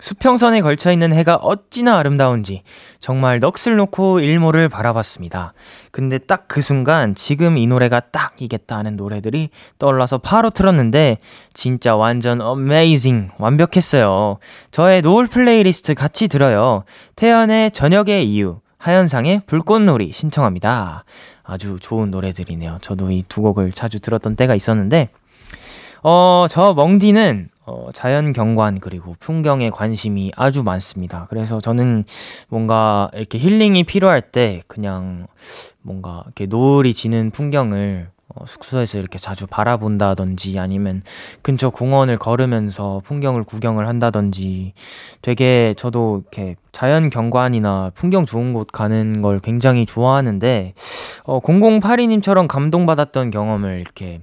수평선에 0.01 0.59
걸쳐 0.61 0.91
있는 0.91 1.13
해가 1.13 1.35
어찌나 1.37 1.97
아름다운지 1.99 2.63
정말 2.99 3.39
넋을 3.39 3.77
놓고 3.77 4.19
일몰을 4.19 4.67
바라봤습니다. 4.67 5.53
근데 5.91 6.17
딱 6.17 6.45
그 6.47 6.59
순간 6.59 7.15
지금 7.15 7.57
이 7.57 7.65
노래가 7.65 8.01
딱 8.01 8.33
이겠다 8.39 8.75
하는 8.77 8.97
노래들이 8.97 9.51
떠올라서 9.79 10.17
바로 10.17 10.49
틀었는데 10.49 11.19
진짜 11.53 11.95
완전 11.95 12.41
amazing 12.41 13.29
완벽했어요. 13.37 14.39
저의 14.71 15.01
노을 15.01 15.27
플레이리스트 15.27 15.93
같이 15.93 16.27
들어요. 16.27 16.83
태연의 17.15 17.71
저녁의 17.71 18.29
이유, 18.29 18.59
하현상의 18.79 19.43
불꽃놀이 19.45 20.11
신청합니다. 20.11 21.05
아주 21.43 21.77
좋은 21.79 22.11
노래들이네요. 22.11 22.79
저도 22.81 23.11
이 23.11 23.23
두 23.29 23.41
곡을 23.41 23.71
자주 23.71 23.99
들었던 24.01 24.35
때가 24.35 24.55
있었는데 24.55 25.09
어, 26.03 26.47
저 26.49 26.73
멍디는 26.73 27.50
어, 27.65 27.89
자연 27.93 28.33
경관 28.33 28.79
그리고 28.79 29.15
풍경에 29.19 29.69
관심이 29.69 30.31
아주 30.35 30.63
많습니다. 30.63 31.27
그래서 31.29 31.61
저는 31.61 32.05
뭔가 32.49 33.09
이렇게 33.13 33.37
힐링이 33.37 33.83
필요할 33.83 34.21
때 34.21 34.61
그냥 34.67 35.27
뭔가 35.81 36.23
이렇게 36.25 36.47
노을이 36.47 36.93
지는 36.93 37.29
풍경을 37.31 38.09
어, 38.33 38.45
숙소에서 38.45 38.97
이렇게 38.97 39.19
자주 39.19 39.45
바라본다든지 39.47 40.57
아니면 40.57 41.03
근처 41.41 41.69
공원을 41.69 42.17
걸으면서 42.17 43.01
풍경을 43.03 43.43
구경을 43.43 43.87
한다든지 43.87 44.73
되게 45.21 45.73
저도 45.77 46.21
이렇게 46.21 46.55
자연 46.71 47.09
경관이나 47.09 47.91
풍경 47.93 48.25
좋은 48.25 48.53
곳 48.53 48.71
가는 48.71 49.21
걸 49.21 49.39
굉장히 49.39 49.85
좋아하는데 49.85 50.73
어, 51.23 51.39
0082님처럼 51.41 52.47
감동받았던 52.47 53.31
경험을 53.31 53.81
이렇게 53.81 54.19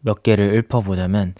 몇 0.00 0.22
개를 0.22 0.54
읊어보자면 0.54 1.34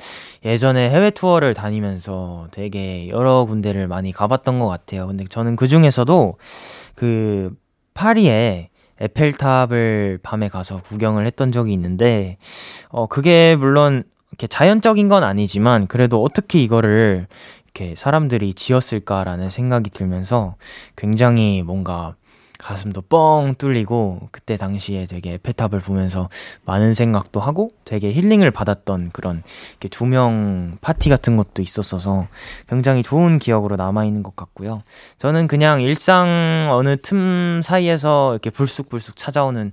예전에 0.45 0.91
해외 0.91 1.11
투어를 1.11 1.55
다니면서 1.55 2.49
되게 2.51 3.09
여러 3.09 3.45
군데를 3.45 3.89
많이 3.89 4.13
가봤던 4.13 4.59
것 4.59 4.69
같아요. 4.69 5.07
근데 5.07 5.25
저는 5.25 5.57
그 5.57 5.69
중에서도 5.69 6.37
그 6.95 7.55
파리에 7.95 8.69
에펠탑을 9.01 10.21
밤에 10.23 10.49
가서 10.49 10.83
구경을 10.83 11.27
했던 11.27 11.51
적이 11.51 11.73
있는데, 11.73 12.37
어, 12.91 13.07
그게 13.07 13.57
물론 13.57 14.05
이렇게 14.31 14.47
자연적인 14.47 15.09
건 15.09 15.25
아니지만 15.25 15.87
그래도 15.87 16.23
어떻게 16.23 16.63
이거를 16.63 17.27
이렇게 17.65 17.95
사람들이 17.97 18.55
지었을까라는 18.55 19.51
생각이 19.51 19.91
들면서 19.91 20.57
굉장히 20.97 21.63
뭔가 21.63 22.15
가슴도 22.61 23.03
뻥 23.03 23.55
뚫리고 23.59 24.29
그때 24.31 24.57
당시에 24.57 25.07
되게 25.07 25.35
에펠탑을 25.35 25.81
보면서 25.81 26.29
많은 26.65 26.95
생각도 26.95 27.41
하고 27.41 27.71
되게 27.85 28.13
힐링을 28.13 28.51
받았던 28.51 29.11
그런 29.13 29.43
조명 29.91 30.79
파티 30.81 31.09
같은 31.09 31.37
것도 31.37 31.63
있었어서 31.63 32.29
굉장히 32.69 33.03
좋은 33.03 33.39
기억으로 33.39 33.77
남아 33.77 34.05
있는 34.05 34.23
것 34.23 34.37
같고요. 34.37 34.83
저는 35.19 35.49
그냥 35.49 35.83
일상 35.83 36.69
어느 36.71 36.97
틈 37.01 37.61
사이에서 37.63 38.33
이렇게 38.33 38.51
불쑥불쑥 38.51 39.17
찾아오는 39.17 39.73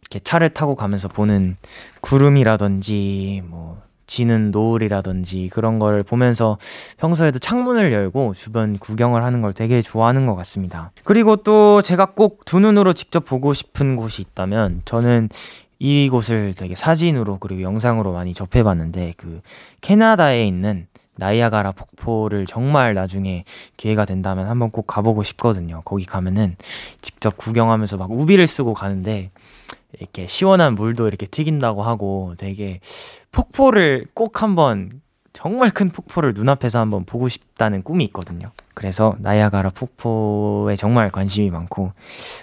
이렇게 0.00 0.18
차를 0.18 0.50
타고 0.50 0.74
가면서 0.74 1.08
보는 1.08 1.56
구름이라든지 2.00 3.42
뭐 3.44 3.80
지는 4.10 4.50
노을이라든지 4.50 5.50
그런 5.52 5.78
걸 5.78 6.02
보면서 6.02 6.58
평소에도 6.98 7.38
창문을 7.38 7.92
열고 7.92 8.34
주변 8.34 8.76
구경을 8.76 9.22
하는 9.22 9.40
걸 9.40 9.52
되게 9.52 9.80
좋아하는 9.82 10.26
것 10.26 10.34
같습니다. 10.34 10.90
그리고 11.04 11.36
또 11.36 11.80
제가 11.80 12.06
꼭 12.06 12.40
두 12.44 12.58
눈으로 12.58 12.92
직접 12.92 13.24
보고 13.24 13.54
싶은 13.54 13.94
곳이 13.94 14.22
있다면 14.22 14.82
저는 14.84 15.28
이곳을 15.78 16.54
되게 16.56 16.74
사진으로 16.74 17.38
그리고 17.38 17.62
영상으로 17.62 18.12
많이 18.12 18.34
접해봤는데 18.34 19.12
그 19.16 19.40
캐나다에 19.80 20.44
있는 20.44 20.86
나이아가라 21.20 21.72
폭포를 21.72 22.46
정말 22.46 22.94
나중에 22.94 23.44
기회가 23.76 24.04
된다면 24.06 24.48
한번 24.48 24.70
꼭 24.70 24.86
가보고 24.86 25.22
싶거든요. 25.22 25.82
거기 25.84 26.06
가면은 26.06 26.56
직접 27.02 27.36
구경하면서 27.36 27.98
막 27.98 28.10
우비를 28.10 28.46
쓰고 28.46 28.74
가는데 28.74 29.30
이렇게 29.98 30.26
시원한 30.26 30.74
물도 30.74 31.08
이렇게 31.08 31.26
튀긴다고 31.26 31.82
하고 31.82 32.34
되게 32.38 32.80
폭포를 33.32 34.06
꼭 34.14 34.42
한번 34.42 35.00
정말 35.32 35.70
큰 35.70 35.90
폭포를 35.90 36.32
눈앞에서 36.34 36.80
한번 36.80 37.04
보고 37.04 37.28
싶다는 37.28 37.82
꿈이 37.82 38.04
있거든요. 38.04 38.50
그래서 38.74 39.14
나야가라 39.18 39.70
폭포에 39.70 40.74
정말 40.74 41.10
관심이 41.10 41.50
많고 41.50 41.92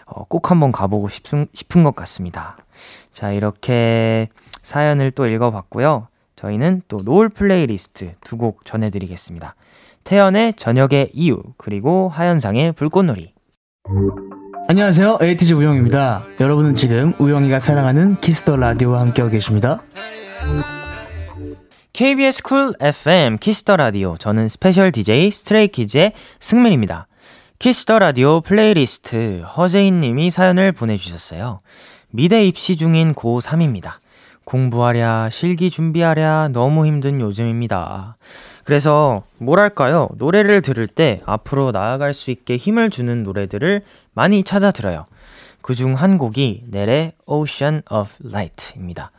어, 0.06 0.24
꼭 0.26 0.52
한번 0.52 0.72
가보고 0.72 1.10
싶은, 1.10 1.48
싶은 1.54 1.84
것 1.84 1.96
같습니다. 1.96 2.58
자, 3.12 3.32
이렇게 3.32 4.30
사연을 4.62 5.12
또 5.12 5.26
읽어봤고요. 5.26 6.08
저희는 6.38 6.84
또 6.88 7.00
노을 7.04 7.30
플레이리스트 7.30 8.14
두 8.24 8.38
곡 8.38 8.64
전해드리겠습니다. 8.66 9.56
태연의 10.04 10.54
저녁의 10.54 11.10
이유, 11.14 11.42
그리고 11.58 12.10
하현상의 12.10 12.74
불꽃놀이. 12.74 13.34
안녕하세요. 14.70 15.18
에이티즈 15.22 15.54
우영입니다. 15.54 16.24
여러분은 16.40 16.76
지금 16.76 17.14
우영이가 17.20 17.60
사랑하는 17.60 18.18
키스 18.22 18.43
더 18.43 18.56
라디오와 18.58 19.02
함께하고 19.02 19.32
계십니다. 19.32 19.82
KBS 21.94 22.44
쿨 22.44 22.74
FM 22.80 23.38
키스 23.40 23.62
더 23.62 23.76
라디오. 23.78 24.16
저는 24.18 24.50
스페셜 24.50 24.92
DJ 24.92 25.32
스트레이키즈의 25.32 26.14
승민입니다. 26.40 27.08
키스 27.60 27.83
더 27.84 27.98
라디오 27.98 28.42
플레이리스트 28.42 29.42
허재인 29.58 30.00
님이 30.02 30.30
사연을 30.30 30.74
보내주셨어요. 30.74 31.60
미대 32.12 32.46
입시 32.46 32.78
중인 32.78 33.16
고3입니다. 33.16 33.94
공부하랴, 34.48 35.30
실기 35.30 35.70
준비하랴 35.70 36.52
너무 36.54 36.86
힘든 36.86 37.20
요즘입니다. 37.20 38.16
그래서 38.64 39.24
뭐랄까요? 39.40 40.08
노래를 40.16 40.62
들을 40.62 40.88
때 40.88 41.20
앞으로 41.26 41.72
나아갈 41.72 42.14
수 42.14 42.32
있게 42.32 42.56
힘을 42.56 42.90
주는 42.90 43.24
노래들을 43.24 43.82
많이 44.14 44.44
찾아 44.44 44.72
들어요. 44.72 45.06
그중 45.62 45.96
한 45.96 46.18
곡이 46.18 46.64
넬의 46.70 47.12
Ocean 47.26 47.82
of 47.92 48.10
Light입니다. 48.24 49.12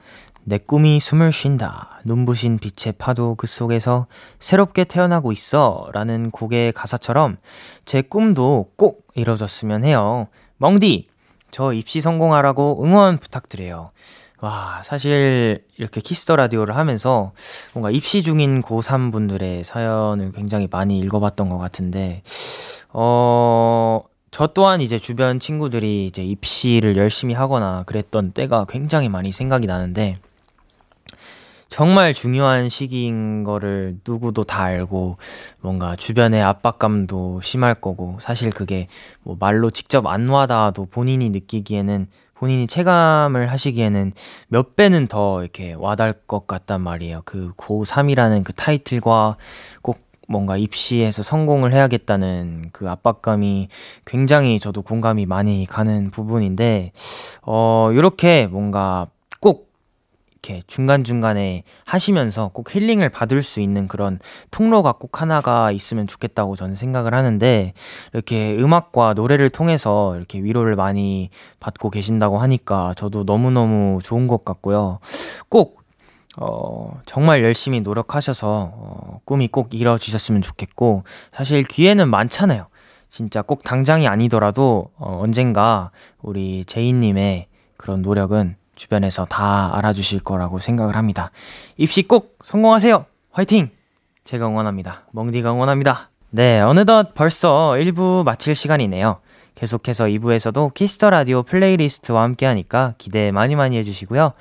내 0.45 0.57
꿈이 0.57 0.99
숨을 0.99 1.31
쉰다. 1.31 2.01
눈부신 2.07 2.59
빛의 2.59 2.95
파도 2.97 3.35
그 3.35 3.47
속에서 3.47 4.07
새롭게 4.41 4.85
태어나고 4.85 5.31
있어. 5.33 5.91
라는 5.93 6.31
곡의 6.31 6.73
가사처럼 6.73 7.37
제 7.85 8.01
꿈도 8.01 8.71
꼭 8.77 9.07
이뤄졌으면 9.14 9.85
해요. 9.85 10.29
멍디! 10.57 11.09
저 11.51 11.75
입시 11.75 12.01
성공하라고 12.01 12.83
응원 12.83 13.19
부탁드려요. 13.19 13.91
와, 14.40 14.83
사실 14.85 15.64
이렇게 15.79 16.01
키스 16.01 16.23
더 16.23 16.37
라디오를 16.37 16.77
하면서 16.77 17.33
뭔가 17.72 17.90
입시 17.90 18.22
중인 18.22 18.62
고3 18.62 19.11
분들의 19.11 19.64
사연을 19.64 20.31
굉장히 20.31 20.68
많이 20.70 20.98
읽어봤던 21.01 21.48
것 21.48 21.59
같은데, 21.59 22.22
어, 22.90 24.05
저 24.31 24.46
또한 24.48 24.81
이제 24.81 24.98
주변 24.98 25.40
친구들이 25.40 26.07
이제 26.07 26.22
입시를 26.22 26.96
열심히 26.96 27.35
하거나 27.35 27.83
그랬던 27.87 28.31
때가 28.33 28.66
굉장히 28.68 29.09
많이 29.09 29.33
생각이 29.33 29.66
나는데, 29.66 30.16
정말 31.68 32.14
중요한 32.14 32.68
시기인 32.68 33.44
거를 33.44 33.98
누구도 34.07 34.44
다 34.44 34.62
알고 34.62 35.18
뭔가 35.61 35.96
주변의 35.96 36.42
압박감도 36.42 37.40
심할 37.42 37.74
거고 37.74 38.16
사실 38.20 38.51
그게 38.51 38.88
뭐 39.22 39.37
말로 39.38 39.70
직접 39.70 40.07
안 40.07 40.29
와닿아도 40.29 40.87
본인이 40.87 41.29
느끼기에는 41.29 42.07
본인이 42.38 42.68
체감을 42.68 43.51
하시기에는 43.51 44.12
몇 44.46 44.77
배는 44.77 45.09
더 45.09 45.42
이렇게 45.42 45.74
와닿을 45.74 46.14
것 46.27 46.46
같단 46.46 46.81
말이에요. 46.81 47.22
그 47.24 47.53
고3이라는 47.57 48.44
그 48.44 48.53
타이틀과 48.53 49.37
꼭 49.83 49.98
뭔가 50.29 50.57
입시에서 50.57 51.22
성공을 51.22 51.72
해야겠다는 51.72 52.70
그 52.72 52.88
압박감이 52.88 53.68
굉장히 54.05 54.61
저도 54.61 54.83
공감이 54.83 55.27
많이 55.27 55.66
가는 55.66 56.11
부분인데, 56.11 56.92
어, 57.42 57.90
요렇게 57.92 58.46
뭔가 58.48 59.09
꼭 59.09 59.17
이렇게 60.42 60.62
중간중간에 60.66 61.64
하시면서 61.85 62.48
꼭 62.48 62.74
힐링을 62.74 63.09
받을 63.09 63.42
수 63.42 63.61
있는 63.61 63.88
그런 63.88 64.18
통로가 64.51 64.92
꼭 64.92 65.20
하나가 65.20 65.72
있으면 65.72 66.07
좋겠다고 66.07 66.57
저는 66.57 66.74
생각을 66.74 67.14
하는데 67.14 67.72
이렇게 68.12 68.55
음악과 68.55 69.14
노래를 69.14 69.51
통해서 69.51 70.16
이렇게 70.16 70.40
위로를 70.40 70.77
많이 70.77 71.31
받고 71.61 71.90
계신다고 71.90 72.38
하니까 72.38 72.94
저도 72.96 73.24
너무너무 73.24 73.98
좋은 74.03 74.29
것 74.29 74.44
같고요. 74.44 75.01
꼭 75.48 75.79
어, 76.40 77.01
정말 77.05 77.42
열심히 77.42 77.81
노력하셔서 77.81 78.72
어, 78.72 79.20
꿈이 79.24 79.48
꼭 79.48 79.74
이뤄지셨으면 79.74 80.42
좋겠고 80.42 81.03
사실 81.33 81.64
기회는 81.64 82.09
많잖아요. 82.09 82.68
진짜 83.11 83.42
꼭 83.42 83.64
당장이 83.64 84.07
아니더라도 84.07 84.90
어, 84.98 85.18
언젠가 85.20 85.90
우리 86.22 86.64
제이님의 86.64 87.48
그런 87.77 88.03
노력은 88.03 88.57
주변에서 88.79 89.27
다 89.27 89.77
알아주실 89.77 90.21
거라고 90.21 90.59
생각을 90.59 90.97
합니다. 90.97 91.31
입시 91.77 92.03
꼭 92.03 92.38
성공하세요! 92.43 93.05
화이팅! 93.33 93.71
제가 94.25 94.47
응원합니다. 94.47 95.07
멍디가 95.12 95.53
응원합니다. 95.53 96.11
네, 96.31 96.61
어느덧 96.61 97.14
벌써 97.14 97.73
1부 97.79 98.25
마칠 98.25 98.55
시간이네요. 98.55 99.21
계속해서 99.55 100.05
2부에서도 100.05 100.73
Kiss 100.73 100.94
the 100.94 101.11
Radio 101.11 101.42
playlist와 101.42 102.23
함께 102.23 102.47
하니까 102.47 102.95
기대 102.97 103.33
많이 103.33 103.57
많이 103.57 103.77
해주시고요. 103.79 104.33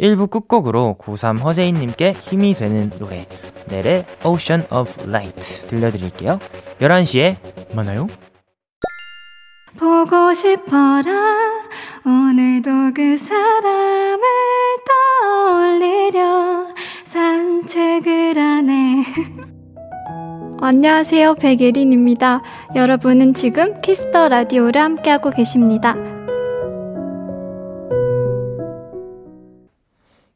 1부 0.00 0.30
끝곡으로 0.30 0.96
고3 1.00 1.40
허재인님께 1.40 2.16
힘이 2.20 2.54
되는 2.54 2.90
노래 2.98 3.28
넬의 3.68 4.06
Ocean 4.24 4.66
of 4.72 5.02
Light 5.02 5.68
들려드릴게요. 5.68 6.40
11시에 6.80 7.36
만나요. 7.72 8.08
보고 9.78 10.32
싶어라. 10.34 11.12
오늘도 12.06 12.92
그 12.94 13.16
사람을 13.16 14.22
떠올리려. 15.32 16.66
산책을 17.04 18.38
하네. 18.38 19.04
안녕하세요. 20.62 21.34
백예린입니다. 21.34 22.42
여러분은 22.74 23.34
지금 23.34 23.80
Kiss 23.80 24.07
the 24.07 24.28
Radio를 24.28 24.80
함께하고 24.80 25.30
계십니다. 25.30 25.94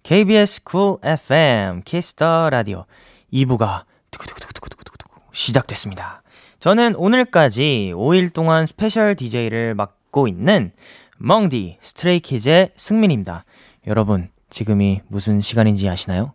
KBS 0.03 0.65
Cool 0.65 0.97
FM 1.03 1.83
Kiss 1.85 2.22
the 2.22 2.51
Radio 2.51 2.87
2부가 3.33 3.85
두구두구두구두구두구 4.11 5.21
시작됐습니다. 5.33 6.23
저는 6.61 6.97
오늘까지 6.97 7.93
5일 7.95 8.33
동안 8.35 8.67
special 8.67 9.15
DJ를 9.15 9.77
맡고 9.77 10.27
있는 10.27 10.73
멍디 11.19 11.79
Stray 11.81 12.22
Kids의 12.22 12.73
승민입니다. 12.75 13.45
여러분, 13.87 14.29
지금이 14.51 15.03
무슨 15.07 15.41
시간인지 15.41 15.89
아시나요? 15.89 16.33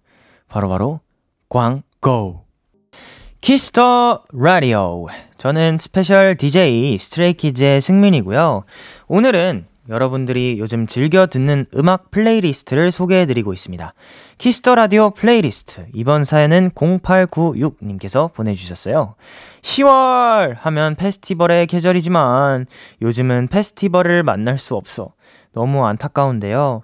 바로바로 0.48 1.02
광고! 1.50 2.46
Kiss 3.42 3.89
the 3.89 4.24
Radio. 4.32 5.08
저는 5.38 5.78
스페셜 5.82 6.38
DJ 6.38 6.98
스트레이키즈의 6.98 7.82
승민이고요. 7.82 8.64
오늘은 9.08 9.66
여러분들이 9.90 10.58
요즘 10.60 10.88
즐겨 10.88 11.28
듣는 11.28 11.66
음악 11.76 12.10
playlist를 12.12 12.92
소개해드리고 12.92 13.52
있습니다. 13.52 13.94
Kiss 14.38 14.59
the 14.59 14.76
Radio 14.76 15.10
playlist. 15.10 15.88
이번 15.94 16.24
사연은 16.24 16.70
0896님께서 16.72 18.34
보내주셨어요. 18.34 19.16
10월 19.62 20.56
하면 20.58 20.96
페스티벌의 20.96 21.68
계절이지만 21.68 22.66
요즘은 23.02 23.48
페스티벌을 23.48 24.24
만날 24.24 24.58
수 24.58 24.76
없어. 24.76 25.14
너무 25.52 25.86
안타까운데요. 25.86 26.84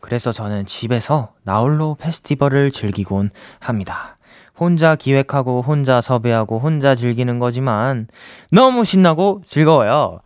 그래서 0.00 0.32
저는 0.32 0.64
집에서 0.64 1.32
나홀로 1.42 1.96
페스티벌을 2.00 2.70
즐기곤 2.70 3.30
합니다. 3.60 4.16
혼자 4.58 4.96
기획하고 4.96 5.62
혼자 5.62 6.00
섭외하고 6.00 6.58
혼자 6.58 6.94
즐기는 6.94 7.38
거지만 7.38 8.08
너무 8.50 8.84
신나고 8.84 9.42
즐거워요. 9.44 10.20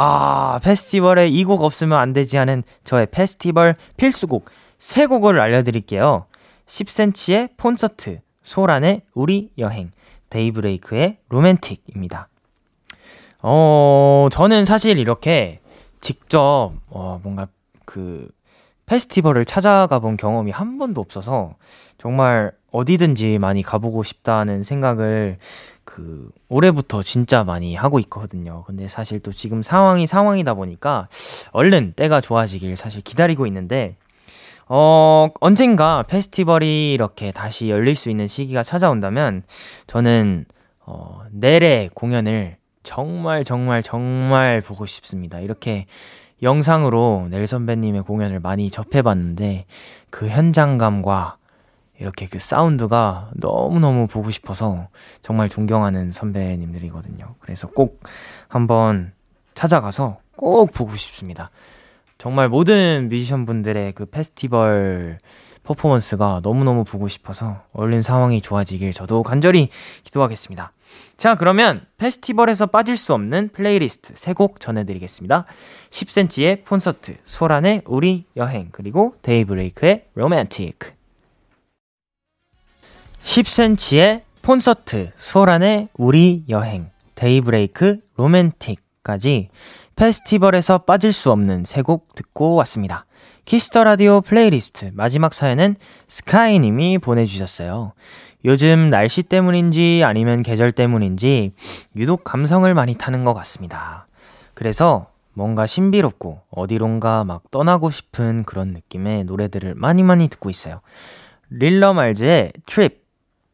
아, 0.00 0.60
페스티벌에 0.62 1.26
이 1.28 1.44
곡 1.44 1.62
없으면 1.64 1.98
안 1.98 2.12
되지 2.12 2.36
하는 2.36 2.62
저의 2.84 3.06
페스티벌 3.10 3.74
필수곡 3.96 4.44
세 4.78 5.06
곡을 5.06 5.40
알려드릴게요. 5.40 6.26
10cm의 6.66 7.50
콘서트, 7.58 8.20
소란의 8.44 9.02
우리 9.14 9.50
여행, 9.58 9.90
데이브레이크의 10.30 11.18
로맨틱입니다. 11.30 12.28
어, 13.42 14.28
저는 14.30 14.64
사실 14.66 14.98
이렇게 14.98 15.60
직접, 16.00 16.72
어, 16.90 17.18
뭔가 17.24 17.48
그, 17.84 18.28
페스티벌을 18.86 19.44
찾아가 19.44 19.98
본 19.98 20.16
경험이 20.16 20.50
한 20.52 20.78
번도 20.78 21.00
없어서 21.00 21.56
정말 21.98 22.52
어디든지 22.70 23.38
많이 23.38 23.62
가보고 23.62 24.02
싶다는 24.02 24.62
생각을 24.62 25.38
그 25.88 26.30
올해부터 26.50 27.02
진짜 27.02 27.44
많이 27.44 27.74
하고 27.74 27.98
있거든요. 28.00 28.62
근데 28.66 28.88
사실 28.88 29.20
또 29.20 29.32
지금 29.32 29.62
상황이 29.62 30.06
상황이다 30.06 30.52
보니까 30.52 31.08
얼른 31.52 31.94
때가 31.96 32.20
좋아지길 32.20 32.76
사실 32.76 33.00
기다리고 33.00 33.46
있는데 33.46 33.96
어 34.68 35.28
언젠가 35.40 36.02
페스티벌이 36.02 36.92
이렇게 36.92 37.32
다시 37.32 37.70
열릴 37.70 37.96
수 37.96 38.10
있는 38.10 38.28
시기가 38.28 38.62
찾아온다면 38.62 39.44
저는 39.86 40.44
어 40.84 41.22
내래 41.30 41.88
공연을 41.94 42.58
정말 42.82 43.42
정말 43.44 43.82
정말 43.82 44.60
보고 44.60 44.84
싶습니다. 44.84 45.40
이렇게 45.40 45.86
영상으로 46.42 47.28
넬 47.30 47.46
선배님의 47.46 48.02
공연을 48.02 48.40
많이 48.40 48.70
접해봤는데 48.70 49.64
그 50.10 50.28
현장감과 50.28 51.38
이렇게 52.00 52.26
그 52.26 52.38
사운드가 52.38 53.30
너무너무 53.34 54.06
보고 54.06 54.30
싶어서 54.30 54.88
정말 55.22 55.48
존경하는 55.48 56.10
선배님들이거든요. 56.10 57.34
그래서 57.40 57.68
꼭 57.68 58.00
한번 58.48 59.12
찾아가서 59.54 60.18
꼭 60.36 60.72
보고 60.72 60.94
싶습니다. 60.94 61.50
정말 62.18 62.48
모든 62.48 63.08
뮤지션 63.08 63.46
분들의 63.46 63.92
그 63.92 64.06
페스티벌 64.06 65.18
퍼포먼스가 65.62 66.40
너무너무 66.42 66.84
보고 66.84 67.08
싶어서 67.08 67.62
얼른 67.72 68.02
상황이 68.02 68.40
좋아지길 68.40 68.92
저도 68.92 69.22
간절히 69.22 69.68
기도하겠습니다. 70.02 70.72
자, 71.16 71.34
그러면 71.34 71.84
페스티벌에서 71.98 72.66
빠질 72.66 72.96
수 72.96 73.12
없는 73.12 73.50
플레이리스트 73.52 74.14
3곡 74.14 74.60
전해드리겠습니다. 74.60 75.44
10cm의 75.90 76.64
콘서트, 76.64 77.16
소란의 77.24 77.82
우리 77.84 78.24
여행, 78.36 78.68
그리고 78.72 79.14
데이브레이크의 79.22 80.06
로맨틱. 80.14 80.97
10cm의 83.28 84.22
콘서트, 84.42 85.10
소란의 85.18 85.90
우리 85.98 86.44
여행, 86.48 86.88
데이브레이크, 87.14 87.98
로맨틱까지 88.16 89.50
페스티벌에서 89.96 90.78
빠질 90.78 91.12
수 91.12 91.30
없는 91.30 91.64
세 91.66 91.82
곡 91.82 92.14
듣고 92.14 92.54
왔습니다. 92.54 93.04
Kiss 93.44 93.67
the 93.67 93.84
Radio 93.84 94.22
playlist 94.22 94.92
마지막 94.94 95.34
사연은 95.34 95.76
스카이님이 96.08 96.96
보내주셨어요. 96.98 97.92
요즘 98.46 98.88
날씨 98.88 99.22
때문인지 99.22 100.04
아니면 100.04 100.42
계절 100.42 100.72
때문인지 100.72 101.52
유독 101.96 102.24
감성을 102.24 102.72
많이 102.72 102.94
타는 102.94 103.24
것 103.24 103.34
같습니다. 103.34 104.06
그래서 104.54 105.10
뭔가 105.34 105.66
신비롭고 105.66 106.40
어디론가 106.50 107.24
막 107.24 107.50
떠나고 107.50 107.90
싶은 107.90 108.44
그런 108.44 108.68
느낌의 108.68 109.24
노래들을 109.24 109.74
많이 109.74 110.02
많이 110.02 110.28
듣고 110.28 110.48
있어요. 110.48 110.80
릴러 111.50 111.94
말즈의 111.94 112.52
Trip, 112.66 112.97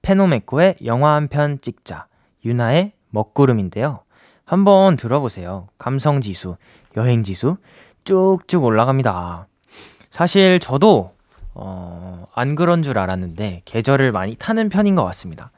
페노메코의 0.04 0.76
영화 0.84 1.14
한 1.14 1.28
편 1.28 1.58
찍자, 1.58 2.06
윤하의 2.44 2.92
먹구름인데요. 3.08 4.00
한번 4.44 4.96
들어보세요. 4.96 5.68
감성 5.78 6.20
지수, 6.20 6.56
여행 6.96 7.22
지수 7.22 7.56
쭉쭉 8.04 8.62
올라갑니다. 8.64 9.48
사실 10.10 10.60
저도 10.60 11.13
어, 11.54 12.26
안 12.34 12.54
그런 12.56 12.82
줄 12.82 12.98
알았는데 12.98 13.62
계절을 13.64 14.12
많이 14.12 14.34
타는 14.34 14.68
편인 14.68 14.94
것 14.96 15.04
같습니다. 15.04 15.52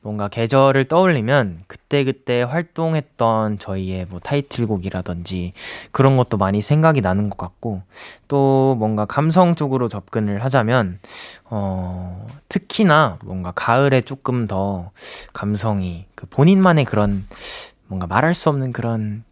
뭔가 0.00 0.28
계절을 0.28 0.84
떠올리면 0.84 1.64
그때그때 1.66 2.42
활동했던 2.42 3.58
저희의 3.58 4.06
뭐 4.08 4.20
타이틀곡이라든지 4.20 5.52
그런 5.90 6.16
것도 6.16 6.36
많이 6.36 6.62
생각이 6.62 7.00
나는 7.00 7.30
것 7.30 7.38
같고 7.38 7.82
또 8.28 8.76
뭔가 8.78 9.06
감성적으로 9.06 9.88
접근을 9.88 10.44
하자면 10.44 11.00
어, 11.44 12.26
특히나 12.48 13.18
뭔가 13.24 13.50
가을에 13.52 14.02
조금 14.02 14.46
더 14.46 14.90
감성이 15.32 16.06
그 16.14 16.26
본인만의 16.26 16.84
그런 16.84 17.26
뭔가 17.86 18.06
말할 18.06 18.34
수 18.34 18.50
없는 18.50 18.72
그런 18.72 19.24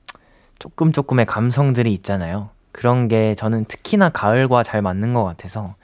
조금 0.58 0.92
조금의 0.92 1.26
감성들이 1.26 1.92
있잖아요. 1.94 2.50
그런 2.76 3.08
게 3.08 3.34
저는 3.34 3.64
특히나 3.64 4.10
가을과 4.10 4.62
잘 4.62 4.82
맞는 4.82 5.14
것 5.14 5.24
같아서 5.24 5.76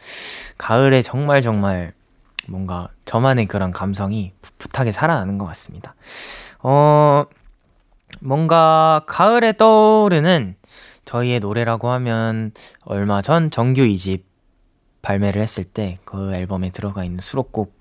가을에 0.59 1.00
정말 1.00 1.40
정말 1.40 1.94
뭔가 2.46 2.88
저만의 3.07 3.46
그런 3.46 3.70
감성이 3.70 4.35
풋풋하게 4.59 4.92
살아나는 4.92 5.38
것 5.38 5.46
같습니다. 5.46 5.94
어, 6.59 7.24
뭔가 8.20 9.00
가을에 9.07 9.55
떠오르는 9.55 10.55
저희의 11.07 11.40
노래라고 11.40 11.88
하면 11.88 12.52
얼마 12.85 13.22
전 13.22 13.50
정규 13.50 13.81
2집 13.81 14.24
발매를 15.00 15.40
했을 15.40 15.64
때 15.64 15.96
그 16.05 16.35
앨범에 16.35 16.70
들어가 16.70 17.05
있는 17.05 17.20
수록곡 17.20 17.78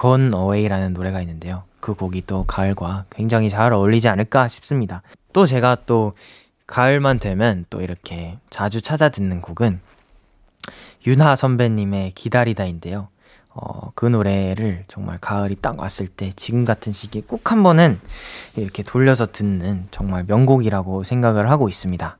Gone 0.00 0.30
Away라는 0.34 0.94
노래가 0.94 1.20
있는데요. 1.20 1.64
그 1.80 1.92
곡이 1.92 2.22
또 2.26 2.44
가을과 2.44 3.04
굉장히 3.10 3.50
잘 3.50 3.74
어울리지 3.74 4.08
않을까 4.08 4.48
싶습니다. 4.48 5.02
또 5.34 5.44
제가 5.44 5.76
또 5.84 6.14
가을만 6.68 7.18
되면 7.18 7.64
또 7.70 7.80
이렇게 7.80 8.38
자주 8.50 8.80
찾아 8.80 9.08
듣는 9.08 9.40
곡은 9.40 9.80
윤하 11.06 11.34
선배님의 11.34 12.12
기다리다인데요. 12.12 13.08
어, 13.54 13.90
그 13.94 14.06
노래를 14.06 14.84
정말 14.86 15.18
가을이 15.18 15.56
딱 15.60 15.80
왔을 15.80 16.06
때 16.06 16.32
지금 16.36 16.64
같은 16.64 16.92
시기에 16.92 17.22
꼭 17.26 17.50
한 17.50 17.62
번은 17.62 17.98
이렇게 18.56 18.82
돌려서 18.82 19.26
듣는 19.26 19.88
정말 19.90 20.24
명곡이라고 20.28 21.02
생각을 21.02 21.50
하고 21.50 21.68
있습니다. 21.68 22.18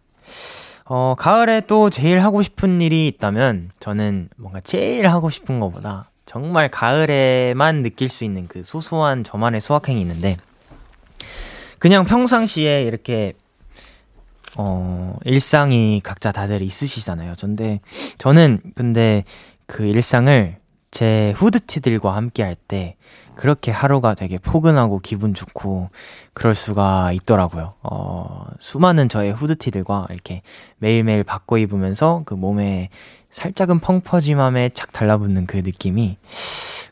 어, 0.87 1.15
가을에 1.19 1.61
또 1.67 1.91
제일 1.91 2.21
하고 2.21 2.43
싶은 2.43 2.81
일이 2.81 3.07
있다면 3.09 3.71
저는 3.79 4.31
뭔가 4.39 4.61
제일 4.61 5.07
하고 5.09 5.29
싶은 5.29 5.61
것보다 5.61 6.11
정말 6.25 6.71
가을에만 6.71 7.83
느낄 7.83 8.09
수 8.09 8.25
있는 8.25 8.49
그 8.49 8.65
소소한 8.65 9.23
저만의 9.23 9.61
소확행이 9.61 10.01
있는데 10.01 10.39
그냥 11.79 12.07
평상시에 12.07 12.85
이렇게 12.85 13.35
어, 14.59 15.17
일상이 15.25 16.01
각자 16.03 16.33
다들 16.33 16.63
있으시잖아요. 16.63 17.35
근데 17.41 17.81
저는 18.19 18.61
근데 18.75 19.25
그 19.67 19.85
일상을 19.85 20.57
제 20.91 21.33
후드티들과 21.37 22.15
함께 22.15 22.43
할 22.43 22.57
때 22.69 22.97
그렇게 23.37 23.71
하루가 23.71 24.15
되게 24.15 24.37
포근하고 24.37 24.99
기분 24.99 25.33
좋고 25.33 25.91
그럴 26.35 26.57
수가 26.57 27.13
있더라고요. 27.13 27.75
어, 27.83 28.47
수많은 28.59 29.09
저의 29.09 29.33
후드티들과 29.33 30.09
이렇게 30.11 30.43
매일매일 30.79 31.23
바꿔 31.23 31.57
입으면서 31.57 32.23
그 32.27 32.35
몸에 32.35 32.89
살짝은 33.31 33.79
펑퍼짐함에 33.79 34.71
착 34.71 34.91
달라붙는 34.91 35.47
그 35.47 35.59
느낌이 35.59 36.19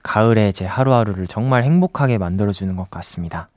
가을에 0.05 0.53
제 0.53 0.65
하루하루를 0.65 1.27
정말 1.27 1.65
행복하게 1.65 2.17
만들어주는 2.17 2.77
것 2.77 2.91
같습니다. 2.91 3.49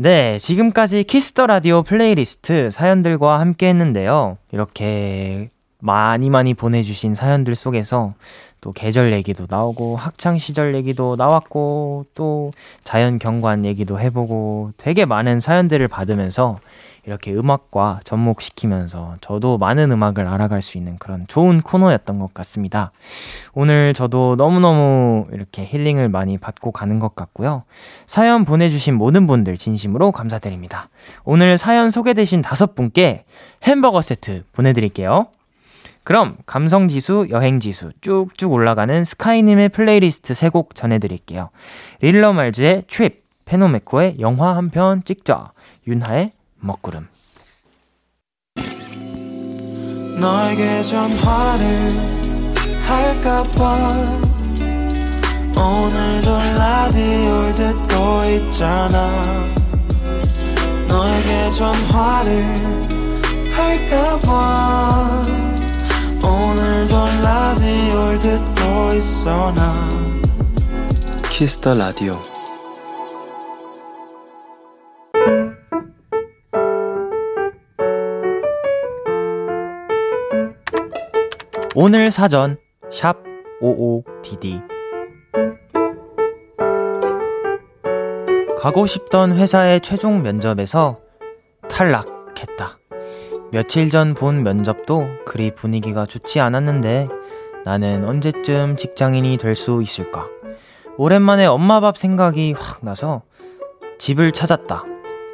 네, 0.00 0.38
지금까지 0.38 1.02
Kiss 1.02 1.28
the 1.28 1.48
Radio 1.48 1.82
playlist 1.82 2.70
사연들과 2.70 3.40
함께 3.40 3.68
했는데요. 3.68 4.38
이렇게 4.52 5.50
많이 5.80 6.30
많이 6.30 6.54
보내주신 6.54 7.16
사연들 7.16 7.56
속에서 7.56 8.14
또 8.60 8.72
계절 8.72 9.12
얘기도 9.12 9.46
나오고 9.48 9.96
학창 9.96 10.38
시절 10.38 10.74
얘기도 10.74 11.16
나왔고 11.16 12.06
또 12.14 12.52
자연 12.84 13.18
경관 13.18 13.64
얘기도 13.64 14.00
해보고 14.00 14.72
되게 14.76 15.04
많은 15.04 15.40
사연들을 15.40 15.86
받으면서 15.88 16.58
이렇게 17.08 17.32
음악과 17.32 18.00
접목시키면서 18.04 19.16
저도 19.22 19.56
많은 19.56 19.90
음악을 19.90 20.26
알아갈 20.26 20.60
수 20.60 20.76
있는 20.76 20.98
그런 20.98 21.26
좋은 21.26 21.62
코너였던 21.62 22.18
것 22.18 22.34
같습니다. 22.34 22.92
오늘 23.54 23.94
저도 23.94 24.36
너무너무 24.36 25.26
이렇게 25.32 25.64
힐링을 25.64 26.10
많이 26.10 26.36
받고 26.36 26.70
가는 26.70 26.98
것 26.98 27.14
같고요. 27.16 27.62
사연 28.06 28.44
보내주신 28.44 28.94
모든 28.94 29.26
분들 29.26 29.56
진심으로 29.56 30.12
감사드립니다. 30.12 30.90
오늘 31.24 31.56
사연 31.56 31.88
소개되신 31.88 32.42
다섯 32.42 32.74
분께 32.74 33.24
햄버거 33.62 34.02
세트 34.02 34.44
보내드릴게요. 34.52 35.28
그럼 36.08 36.38
감성 36.46 36.88
지수, 36.88 37.26
여행 37.28 37.60
지수 37.60 37.92
쭉쭉 38.00 38.50
올라가는 38.50 39.04
스카이님의 39.04 39.68
플레이리스트 39.68 40.32
세곡 40.32 40.74
전해드릴게요. 40.74 41.50
릴러 42.00 42.32
말즈의 42.32 42.84
Trip, 42.88 43.26
페노메코의 43.44 44.16
영화 44.18 44.56
한 44.56 44.70
편 44.70 45.02
찍자, 45.04 45.52
윤하의 45.86 46.32
먹구름. 46.60 47.08
너에게 50.18 50.82
전화를 50.82 51.90
할까봐 52.86 53.94
오늘도 55.60 56.38
라디오를 56.56 57.54
듣고 57.54 58.24
있잖아 58.46 59.12
너에게 60.88 61.50
전화를 61.50 62.56
할까봐 63.52 65.47
오늘도 66.28 66.94
라디오를 67.22 68.18
듣고 68.18 68.94
있어 68.94 69.52
나. 69.52 69.88
Kiss 71.30 71.55
the 71.55 71.74
Radio 71.74 72.12
오늘 81.76 82.10
사전 82.10 82.58
샵 82.90 83.22
55DD 83.62 84.66
가고 88.58 88.86
싶던 88.86 89.38
회사의 89.38 89.80
최종 89.80 90.22
면접에서 90.22 90.98
탈락했다. 91.70 92.78
며칠 93.50 93.88
전 93.90 94.14
본 94.14 94.42
면접도 94.42 95.06
그리 95.24 95.54
분위기가 95.54 96.06
좋지 96.06 96.40
않았는데 96.40 97.08
나는 97.64 98.04
언제쯤 98.04 98.76
직장인이 98.76 99.36
될 99.38 99.54
수 99.54 99.80
있을까? 99.82 100.26
오랜만에 100.96 101.46
엄마 101.46 101.80
밥 101.80 101.96
생각이 101.96 102.54
확 102.58 102.80
나서 102.84 103.22
집을 103.98 104.32
찾았다. 104.32 104.84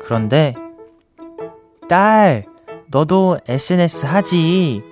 그런데 0.02 0.54
딸, 1.88 2.44
너도 2.88 3.38
SNS 3.48 4.06
하지? 4.06 4.82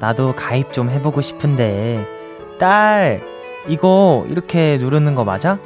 나도 0.00 0.34
가입 0.34 0.72
좀 0.72 0.90
해보고 0.90 1.20
싶은데. 1.20 2.04
딸, 2.58 3.22
이거 3.68 4.26
이렇게 4.28 4.76
누르는 4.78 5.14
거 5.14 5.24
맞아? 5.24 5.58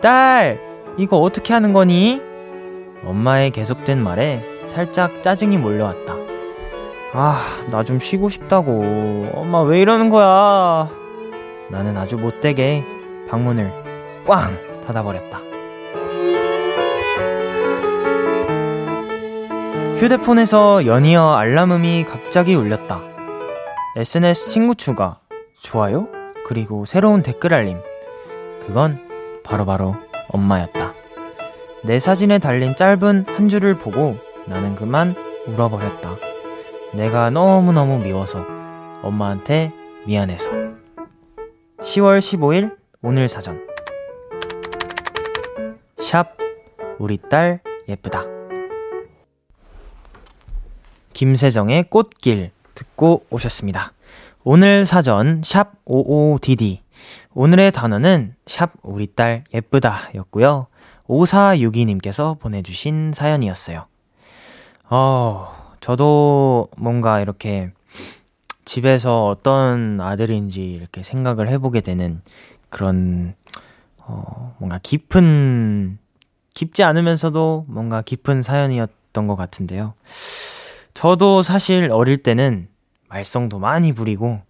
딸, 0.00 0.60
이거 0.98 1.18
어떻게 1.18 1.52
하는 1.54 1.72
거니? 1.72 2.20
엄마의 3.04 3.50
계속된 3.52 4.02
말에 4.02 4.42
살짝 4.68 5.22
짜증이 5.22 5.58
몰려왔다. 5.58 6.14
아, 7.12 7.40
나 7.70 7.82
좀 7.82 7.98
쉬고 8.00 8.28
싶다고. 8.28 9.30
엄마 9.34 9.62
왜 9.62 9.80
이러는 9.80 10.10
거야? 10.10 10.88
나는 11.68 11.96
아주 11.96 12.16
못되게 12.16 12.84
방문을 13.28 13.72
꽝 14.26 14.56
닫아버렸다. 14.86 15.40
휴대폰에서 19.98 20.86
연이어 20.86 21.34
알람음이 21.36 22.04
갑자기 22.04 22.54
울렸다. 22.54 23.00
SNS 23.96 24.50
친구 24.50 24.74
추가, 24.74 25.20
좋아요, 25.62 26.06
그리고 26.46 26.84
새로운 26.84 27.22
댓글 27.22 27.54
알림. 27.54 27.78
그건 28.66 29.00
바로바로 29.42 29.92
바로 29.92 30.02
엄마였다. 30.28 30.92
내 31.82 31.98
사진에 31.98 32.38
달린 32.38 32.76
짧은 32.76 33.24
한 33.26 33.48
줄을 33.48 33.78
보고 33.78 34.18
나는 34.46 34.74
그만 34.74 35.14
울어버렸다. 35.46 36.16
내가 36.94 37.30
너무너무 37.30 37.98
미워서 37.98 38.44
엄마한테 39.02 39.72
미안해서. 40.06 40.50
10월 41.80 42.20
15일 42.20 42.76
오늘 43.02 43.28
사전. 43.28 43.66
샵 45.98 46.36
우리 46.98 47.18
딸 47.18 47.60
예쁘다. 47.88 48.24
김세정의 51.12 51.84
꽃길 51.84 52.50
듣고 52.74 53.24
오셨습니다. 53.30 53.92
오늘 54.44 54.86
사전 54.86 55.42
샵 55.44 55.84
55DD 55.84 56.78
오늘의 57.34 57.72
단어는 57.72 58.34
샵 58.46 58.72
우리 58.82 59.06
딸 59.06 59.44
예쁘다 59.52 60.10
였고요. 60.14 60.68
5462님께서 61.08 62.38
보내주신 62.38 63.12
사연이었어요. 63.12 63.86
어, 64.88 65.48
저도 65.80 66.68
뭔가 66.76 67.20
이렇게 67.20 67.72
집에서 68.64 69.26
어떤 69.26 70.00
아들인지 70.00 70.62
이렇게 70.72 71.02
생각을 71.02 71.48
해보게 71.48 71.80
되는 71.80 72.20
그런, 72.68 73.34
어, 73.98 74.54
뭔가 74.58 74.78
깊은, 74.82 75.98
깊지 76.54 76.82
않으면서도 76.82 77.66
뭔가 77.68 78.02
깊은 78.02 78.42
사연이었던 78.42 79.26
것 79.26 79.36
같은데요. 79.36 79.94
저도 80.94 81.42
사실 81.42 81.90
어릴 81.92 82.22
때는 82.22 82.68
말썽도 83.08 83.58
많이 83.58 83.92
부리고, 83.92 84.40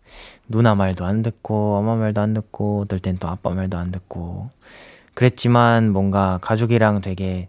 누나 0.49 0.75
말도 0.75 1.05
안 1.05 1.23
듣고, 1.23 1.77
엄마 1.77 1.97
말도 1.97 2.21
안 2.21 2.33
듣고, 2.35 2.83
어떨 2.83 3.01
땐 3.01 3.19
또 3.19 3.29
아빠 3.29 3.51
말도 3.51 3.77
안 3.77 3.91
듣고, 3.91 4.51
그랬지만 5.15 5.91
뭔가 5.93 6.39
가족이랑 6.43 7.01
되게 7.01 7.49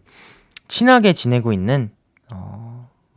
친하게 0.67 1.13
지내고 1.13 1.53
있는, 1.53 1.91
어, 2.31 2.66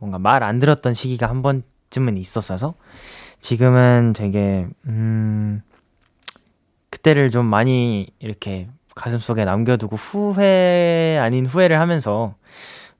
뭔가 0.01 0.19
말 0.19 0.43
안 0.43 0.59
들었던 0.59 0.93
시기가 0.95 1.29
한 1.29 1.43
번쯤은 1.43 2.17
있었어서, 2.17 2.75
지금은 3.41 4.13
되게, 4.15 4.67
음, 4.87 5.61
그때를 6.89 7.31
좀 7.31 7.45
많이 7.45 8.07
이렇게 8.19 8.69
가슴속에 8.95 9.45
남겨두고 9.45 9.95
후회 9.95 11.17
아닌 11.21 11.45
후회를 11.45 11.79
하면서 11.79 12.35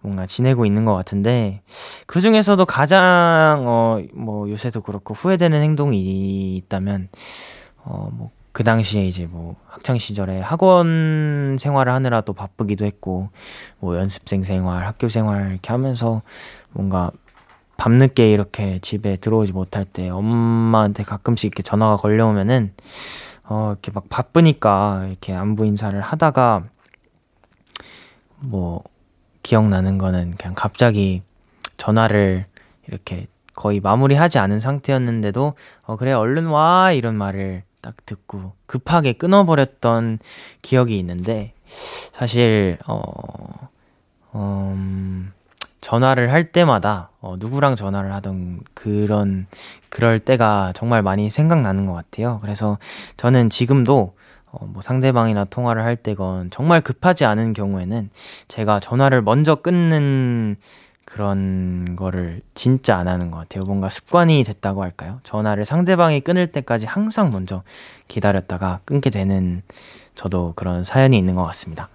뭔가 0.01 0.25
지내고 0.25 0.65
있는 0.65 0.85
것 0.85 0.95
같은데 0.95 1.61
그 2.07 2.21
중에서도 2.21 2.65
가장 2.65 3.65
어 3.67 4.01
뭐 4.13 4.49
요새도 4.49 4.81
그렇고 4.81 5.13
후회되는 5.13 5.61
행동이 5.61 6.57
있다면 6.57 7.09
어 7.85 8.09
뭐 8.13 8.31
그 8.51 8.63
당시에 8.63 9.05
이제 9.05 9.27
뭐 9.27 9.55
학창 9.67 9.97
시절에 9.97 10.41
학원 10.41 11.57
생활을 11.59 11.91
하느라 11.93 12.21
또 12.21 12.33
바쁘기도 12.33 12.85
했고 12.85 13.29
뭐 13.79 13.97
연습생 13.97 14.43
생활, 14.43 14.85
학교 14.85 15.07
생활 15.07 15.51
이렇게 15.51 15.71
하면서 15.71 16.21
뭔가 16.71 17.11
밤늦게 17.77 18.31
이렇게 18.31 18.79
집에 18.79 19.15
들어오지 19.15 19.53
못할 19.53 19.85
때 19.85 20.09
엄마한테 20.09 21.03
가끔씩 21.03 21.47
이렇게 21.47 21.63
전화가 21.63 21.97
걸려오면은 21.97 22.73
어 23.45 23.71
이렇게 23.71 23.91
막 23.91 24.07
바쁘니까 24.09 25.05
이렇게 25.07 25.33
안부 25.33 25.65
인사를 25.65 25.99
하다가 25.99 26.65
뭐 28.39 28.83
기억나는 29.43 29.97
거는 29.97 30.35
그냥 30.37 30.53
갑자기 30.55 31.23
전화를 31.77 32.45
이렇게 32.87 33.27
거의 33.55 33.79
마무리하지 33.79 34.37
않은 34.39 34.59
상태였는데도 34.59 35.53
어 35.83 35.95
그래 35.95 36.13
얼른 36.13 36.47
와 36.47 36.91
이런 36.91 37.15
말을 37.15 37.63
딱 37.81 37.95
듣고 38.05 38.53
급하게 38.65 39.13
끊어버렸던 39.13 40.19
기억이 40.61 40.97
있는데 40.99 41.53
사실 42.13 42.77
어 42.87 43.69
음, 44.35 45.33
전화를 45.81 46.31
할 46.31 46.51
때마다 46.51 47.09
어, 47.19 47.35
누구랑 47.39 47.75
전화를 47.75 48.13
하던 48.15 48.61
그런 48.73 49.47
그럴 49.89 50.19
때가 50.19 50.71
정말 50.73 51.01
많이 51.01 51.29
생각나는 51.29 51.85
것 51.85 51.93
같아요. 51.93 52.39
그래서 52.41 52.77
저는 53.17 53.49
지금도 53.49 54.13
어, 54.51 54.65
뭐 54.65 54.81
상대방이나 54.81 55.45
통화를 55.45 55.83
할 55.83 55.95
때건 55.95 56.49
정말 56.51 56.81
급하지 56.81 57.25
않은 57.25 57.53
경우에는 57.53 58.09
제가 58.47 58.79
전화를 58.79 59.21
먼저 59.21 59.55
끊는 59.55 60.55
그런 61.12 61.97
거를 61.97 62.39
진짜 62.54 62.95
안 62.95 63.10
하는 63.10 63.32
것 63.32 63.39
같아요. 63.39 63.65
뭔가 63.65 63.89
습관이 63.89 64.45
됐다고 64.45 64.82
할까요? 64.82 65.19
전화를 65.24 65.65
상대방이 65.65 66.21
끊을 66.21 66.54
때까지 66.54 66.86
항상 66.86 67.34
먼저 67.34 67.63
기다렸다가 68.08 68.80
끊게 68.86 69.10
되는 69.10 69.62
저도 70.15 70.54
그런 70.56 70.86
사연이 70.86 71.17
있는 71.17 71.36
것 71.36 71.43
같습니다. 71.47 71.89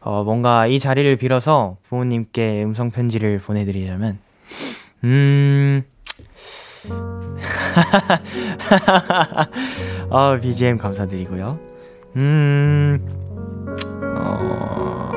어, 0.00 0.24
뭔가 0.24 0.66
이 0.66 0.78
자리를 0.78 1.14
빌어서 1.16 1.76
부모님께 1.90 2.64
음성 2.64 2.90
편지를 2.90 3.38
보내드리자면, 3.38 4.18
음, 5.04 5.84
어, 10.08 10.38
BGM 10.40 10.78
감사드리고요. 10.78 11.60
음, 12.16 12.98
어, 14.16 15.10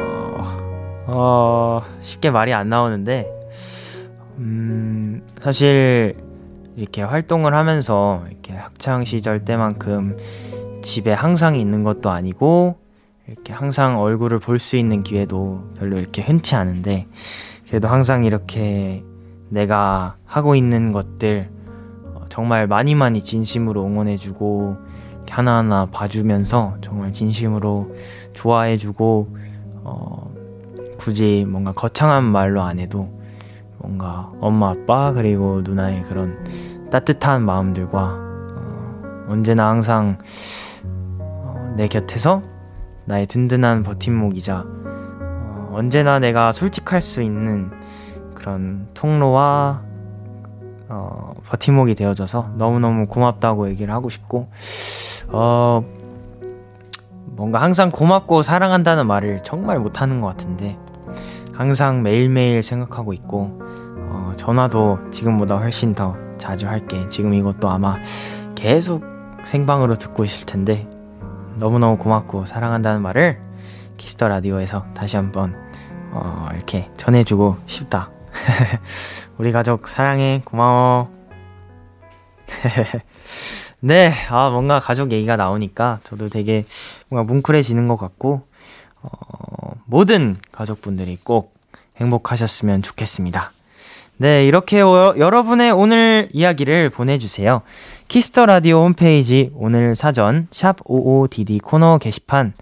어, 1.07 1.81
쉽게 2.01 2.29
말이 2.29 2.53
안 2.53 2.67
나오는데, 2.67 3.36
음, 4.37 5.23
사실, 5.41 6.15
이렇게 6.75 7.01
활동을 7.01 7.55
하면서, 7.55 8.23
이렇게 8.29 8.53
학창 8.53 9.03
시절 9.03 9.43
때만큼 9.45 10.17
집에 10.83 11.11
항상 11.11 11.55
있는 11.55 11.83
것도 11.83 12.09
아니고, 12.11 12.77
이렇게 13.27 13.51
항상 13.51 13.99
얼굴을 13.99 14.39
볼 14.39 14.59
수 14.59 14.77
있는 14.77 15.03
기회도 15.03 15.73
별로 15.79 15.97
이렇게 15.97 16.21
흔치 16.21 16.55
않은데, 16.55 17.07
그래도 17.67 17.87
항상 17.87 18.25
이렇게 18.25 19.03
내가 19.49 20.15
하고 20.25 20.55
있는 20.55 20.91
것들, 20.91 21.49
어, 22.13 22.21
정말 22.29 22.67
많이 22.67 22.95
많이 22.95 23.23
진심으로 23.23 23.85
응원해주고, 23.85 24.77
하나하나 25.29 25.87
봐주면서 25.87 26.77
정말 26.81 27.11
진심으로 27.11 27.95
좋아해주고, 28.33 29.35
어, 29.83 30.31
굳이 30.97 31.45
뭔가 31.47 31.73
거창한 31.73 32.23
말로 32.23 32.61
안 32.61 32.79
해도 32.79 33.16
뭔가 33.87 34.29
엄마, 34.41 34.71
아빠, 34.71 35.13
그리고 35.13 35.61
누나의 35.63 36.03
그런 36.03 36.37
따뜻한 36.91 37.41
마음들과 37.43 38.17
어, 38.17 39.25
언제나 39.29 39.69
항상 39.69 40.17
어, 41.19 41.73
내 41.77 41.87
곁에서 41.87 42.41
나의 43.05 43.27
든든한 43.27 43.83
버팀목이자 43.83 44.65
어, 44.67 45.69
언제나 45.71 46.19
내가 46.19 46.51
솔직할 46.51 47.01
수 47.01 47.21
있는 47.21 47.71
그런 48.33 48.89
통로와 48.93 49.83
어, 50.89 51.33
버팀목이 51.45 51.95
되어줘서 51.95 52.49
너무너무 52.57 53.07
고맙다고 53.07 53.69
얘기를 53.69 53.93
하고 53.93 54.09
싶고 54.09 54.49
어, 55.29 55.85
뭔가 57.37 57.61
항상 57.61 57.89
고맙고 57.91 58.41
사랑한다는 58.41 59.07
말을 59.07 59.43
정말 59.43 59.79
못하는 59.79 60.21
것 60.21 60.27
같은데, 60.27 60.77
항상 61.53 62.01
매일매일 62.01 62.63
생각하고 62.63 63.13
있고, 63.13 63.59
어, 63.61 63.66
전화도 64.37 65.09
지금보다 65.11 65.57
훨씬 65.57 65.93
더 65.93 66.15
자주 66.37 66.67
할게. 66.67 67.09
지금 67.09 67.33
이것도 67.33 67.69
아마 67.69 67.97
계속 68.55 69.03
생방으로 69.43 69.95
듣고 69.95 70.23
있을 70.23 70.45
텐데, 70.45 70.87
너무너무 71.55 71.97
고맙고 71.97 72.45
사랑한다는 72.45 73.01
말을 73.01 73.41
Kiss 73.97 74.14
the 74.14 74.27
Radio에서 74.27 74.85
다시 74.93 75.17
한번, 75.17 75.55
어, 76.11 76.49
이렇게 76.53 76.89
전해주고 76.97 77.57
싶다. 77.65 78.11
우리 79.37 79.51
가족 79.51 79.87
사랑해. 79.87 80.41
고마워. 80.45 81.09
네, 83.79 84.11
아, 84.29 84.49
뭔가 84.49 84.79
가족 84.79 85.11
얘기가 85.11 85.35
나오니까 85.35 85.99
저도 86.03 86.29
되게 86.29 86.65
뭔가 87.09 87.31
뭉클해지는 87.31 87.87
것 87.87 87.97
같고, 87.97 88.47
어, 89.01 89.73
모든 89.85 90.37
가족분들이 90.51 91.17
꼭 91.23 91.55
행복하셨으면 91.97 92.81
좋겠습니다. 92.81 93.51
네, 94.19 94.47
이렇게 94.47 94.81
어, 94.81 95.13
여러분의 95.15 95.71
오늘 95.71 96.27
이야기를 96.33 96.89
보내주세요. 96.89 97.61
Kiss 98.07 98.30
the 98.30 98.47
Radio 98.47 98.83
홈페이지 98.83 99.51
오늘 99.53 99.95
사연 99.95 100.47
샵 100.49 100.77
55DD 100.85 101.61
코너 101.61 101.99
게시판 101.99 102.53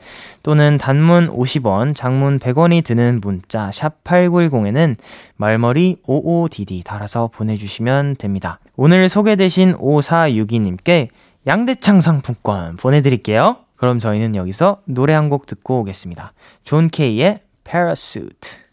또는 0.43 0.77
단문 0.77 1.29
50원, 1.29 1.95
장문 1.95 2.39
100원이 2.39 2.83
드는 2.83 3.21
문자 3.21 3.71
샵 3.71 4.03
8910에는 4.03 4.97
말머리 5.37 5.97
55DD 6.05 6.83
달아서 6.83 7.29
보내주시면 7.33 8.17
됩니다. 8.17 8.59
오늘 8.75 9.07
소개되신 9.07 9.75
5462님께 9.77 11.07
양대창 11.47 12.01
상품권 12.01 12.75
보내드릴게요. 12.75 13.57
그럼 13.77 13.99
저희는 13.99 14.35
여기서 14.35 14.81
노래 14.85 15.13
한 15.13 15.29
곡 15.29 15.45
듣고 15.45 15.79
오겠습니다. 15.81 16.33
John 16.65 16.89
K의 16.89 17.39
Parachute. 17.63 18.64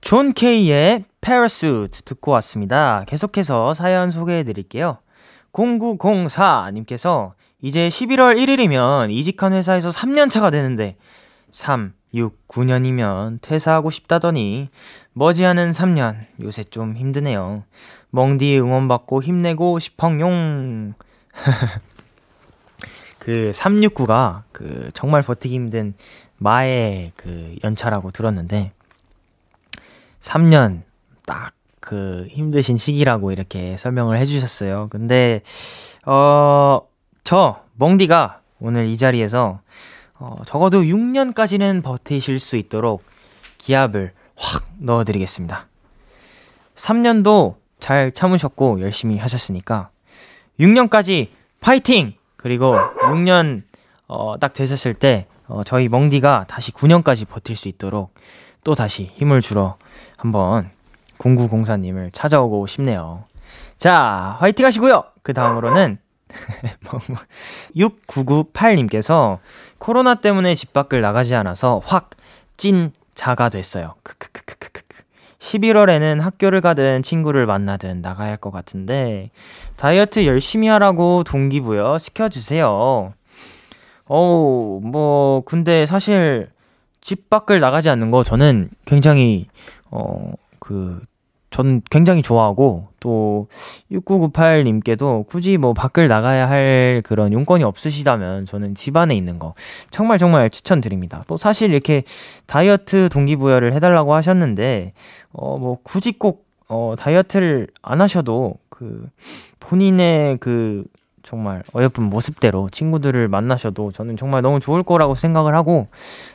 John 0.00 0.32
K의 0.32 1.04
Parachute 1.20 2.02
듣고 2.04 2.30
왔습니다. 2.32 3.04
계속해서 3.06 3.74
사연 3.74 4.10
소개해 4.10 4.44
드릴게요. 4.44 4.98
0904님께서 5.52 7.32
이제 7.60 7.88
11월 7.88 8.36
1일이면 8.38 9.10
이직한 9.10 9.52
회사에서 9.52 9.90
3년 9.90 10.30
차가 10.30 10.50
되는데 10.50 10.96
3, 11.50 11.92
6, 12.14 12.48
9년이면 12.48 13.40
퇴사하고 13.42 13.90
싶다더니 13.90 14.70
머지않은 15.12 15.72
3년 15.72 16.16
요새 16.40 16.62
좀 16.64 16.96
힘드네요. 16.96 17.64
멍디 18.10 18.58
응원받고 18.58 19.22
힘내고 19.22 19.78
싶펑용. 19.78 20.94
그 23.18 23.50
369가 23.52 24.44
그 24.52 24.90
정말 24.94 25.22
버티기 25.22 25.54
힘든 25.54 25.94
마의 26.38 27.12
그 27.16 27.56
연차라고 27.64 28.10
들었는데 28.12 28.72
3년 30.20 30.82
딱 31.26 31.52
그 31.80 32.26
힘드신 32.28 32.76
시기라고 32.76 33.32
이렇게 33.32 33.78
설명을 33.78 34.18
해주셨어요. 34.18 34.88
근데 34.90 35.40
어 36.04 36.82
저 37.28 37.62
멍디가 37.74 38.40
오늘 38.58 38.86
이 38.86 38.96
자리에서 38.96 39.60
어, 40.14 40.36
적어도 40.46 40.80
6년까지는 40.80 41.82
버티실 41.82 42.40
수 42.40 42.56
있도록 42.56 43.04
기합을 43.58 44.14
확 44.34 44.66
넣어드리겠습니다. 44.78 45.66
3년도 46.74 47.56
잘 47.80 48.12
참으셨고 48.12 48.80
열심히 48.80 49.18
하셨으니까 49.18 49.90
6년까지 50.58 51.28
파이팅! 51.60 52.14
그리고 52.38 52.74
6년 52.74 53.60
어, 54.06 54.38
딱 54.40 54.54
되셨을 54.54 54.94
때 54.94 55.26
어, 55.48 55.64
저희 55.64 55.88
멍디가 55.88 56.46
다시 56.48 56.72
9년까지 56.72 57.28
버틸 57.28 57.56
수 57.56 57.68
있도록 57.68 58.14
또 58.64 58.74
다시 58.74 59.10
힘을 59.16 59.42
주러 59.42 59.76
한번 60.18 60.68
0904님을 61.18 62.10
찾아오고 62.12 62.66
싶네요. 62.66 63.24
자, 63.78 64.36
화이팅 64.40 64.66
하시고요! 64.66 65.04
그 65.22 65.32
다음으로는 65.32 65.96
6998님께서 67.74 69.38
코로나 69.78 70.16
때문에 70.16 70.54
집 70.54 70.74
밖을 70.74 71.00
나가지 71.00 71.34
않아서 71.34 71.80
확 71.84 72.10
찐 72.58 72.90
자가 73.14 73.48
됐어요. 73.48 73.94
크크크크크크. 74.02 75.04
11월에는 75.38 76.20
학교를 76.20 76.60
가든 76.60 77.02
친구를 77.02 77.46
만나든 77.46 78.02
나가야 78.02 78.30
할 78.30 78.36
것 78.36 78.50
같은데 78.50 79.30
다이어트 79.76 80.26
열심히 80.26 80.66
하라고 80.68 81.22
동기부여 81.24 81.98
시켜주세요. 81.98 83.14
어우, 84.06 84.80
뭐, 84.82 85.42
근데 85.46 85.86
사실 85.86 86.50
집 87.00 87.30
밖을 87.30 87.60
나가지 87.60 87.88
않는 87.88 88.10
거 88.10 88.24
저는 88.24 88.70
굉장히, 88.84 89.46
어, 89.90 90.32
그, 90.58 91.00
전 91.50 91.80
굉장히 91.90 92.20
좋아하고 92.20 92.88
또 93.00 93.48
6998님께도 93.90 95.26
굳이 95.26 95.56
뭐 95.56 95.72
밖을 95.72 96.06
나가야 96.06 96.48
할 96.48 97.02
그런 97.06 97.32
용건이 97.32 97.64
없으시다면 97.64 98.44
저는 98.44 98.74
집 98.74 98.96
안에 98.96 99.16
있는 99.16 99.38
거 99.38 99.54
정말 99.90 100.18
정말 100.18 100.50
추천드립니다. 100.50 101.24
또 101.26 101.38
사실 101.38 101.70
이렇게 101.70 102.02
다이어트 102.46 103.08
동기부여를 103.08 103.72
해달라고 103.72 104.14
하셨는데 104.14 104.92
어 105.32 105.58
뭐 105.58 105.78
굳이 105.82 106.12
꼭 106.12 106.46
어, 106.68 106.94
다이어트를 106.98 107.68
안 107.82 108.00
하셔도 108.02 108.56
그 108.68 109.08
본인의 109.58 110.36
그 110.38 110.84
정말 111.28 111.62
어여쁜 111.74 112.04
모습대로 112.04 112.70
친구들을 112.70 113.28
만나셔도 113.28 113.92
저는 113.92 114.16
정말 114.16 114.40
너무 114.40 114.60
좋을 114.60 114.82
거라고 114.82 115.14
생각을 115.14 115.54
하고 115.54 115.88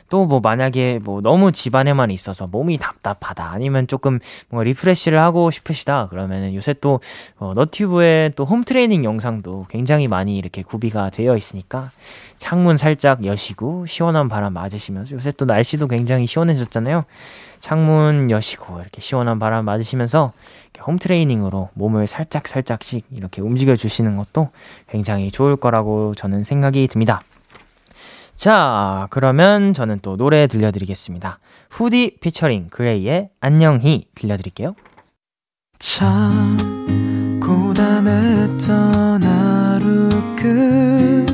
또 0.08 0.24
뭐 0.24 0.40
만약에 0.40 1.00
뭐 1.02 1.20
너무 1.20 1.50
집안에만 1.50 2.10
있어서 2.12 2.46
몸이 2.46 2.78
답답하다 2.78 3.50
아니면 3.50 3.86
조금 3.88 4.20
뭔가 4.48 4.64
refresh를 4.64 5.18
하고 5.18 5.50
싶으시다 5.50 6.06
그러면은 6.08 6.54
요새 6.54 6.72
또 6.80 7.00
어, 7.38 7.52
너튜브에 7.54 8.30
또 8.36 8.44
home 8.44 8.64
training 8.64 9.04
영상도 9.04 9.66
굉장히 9.68 10.06
많이 10.06 10.38
이렇게 10.38 10.62
구비가 10.62 11.10
되어 11.10 11.36
있으니까 11.36 11.90
창문 12.38 12.76
살짝 12.76 13.24
여시고 13.24 13.86
시원한 13.86 14.28
바람 14.28 14.52
맞으시면서 14.52 15.16
요새 15.16 15.32
또 15.32 15.44
날씨도 15.44 15.88
굉장히 15.88 16.26
시원해졌잖아요. 16.26 17.04
창문 17.64 18.30
여시고 18.30 18.78
이렇게 18.80 19.00
시원한 19.00 19.38
바람 19.38 19.64
맞으시면서 19.64 20.34
홈 20.86 20.98
트레이닝으로 20.98 21.70
몸을 21.72 22.06
살짝 22.06 22.46
살짝씩 22.46 23.06
이렇게 23.10 23.40
움직여 23.40 23.74
주시는 23.74 24.18
것도 24.18 24.50
굉장히 24.86 25.30
좋을 25.30 25.56
거라고 25.56 26.14
저는 26.14 26.44
생각이 26.44 26.86
듭니다. 26.88 27.22
자, 28.36 29.06
그러면 29.08 29.72
저는 29.72 30.00
또 30.02 30.18
노래 30.18 30.46
들려드리겠습니다. 30.46 31.38
후디 31.70 32.18
피처링 32.20 32.68
그레이의 32.68 33.30
안녕히 33.40 34.08
들려드릴게요. 34.14 34.74
참 35.78 36.58
고단했던 37.40 39.22
하루 39.22 40.10
끝 40.36 41.24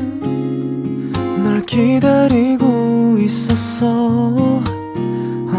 널 1.43 1.66
기다리고 1.66 3.18
있었어 3.18 4.62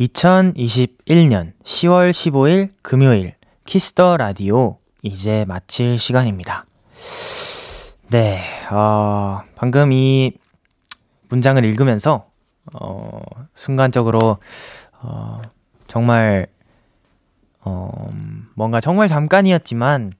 2021년 0.00 1.52
10월 1.62 2.10
15일 2.10 2.70
금요일 2.80 3.34
Kiss 3.66 3.95
the 3.95 4.16
Radio 4.16 4.78
이제 5.02 5.44
마칠 5.46 5.98
시간입니다. 5.98 6.64
네, 8.08 8.40
어, 8.72 9.42
방금 9.56 9.92
이 9.92 10.32
문장을 11.28 11.62
읽으면서 11.64 12.30
어, 12.72 13.20
순간적으로 13.54 14.38
어, 15.02 15.42
정말 15.86 16.46
어, 17.60 18.10
뭔가 18.54 18.80
정말 18.80 19.06
잠깐이었지만 19.06 20.12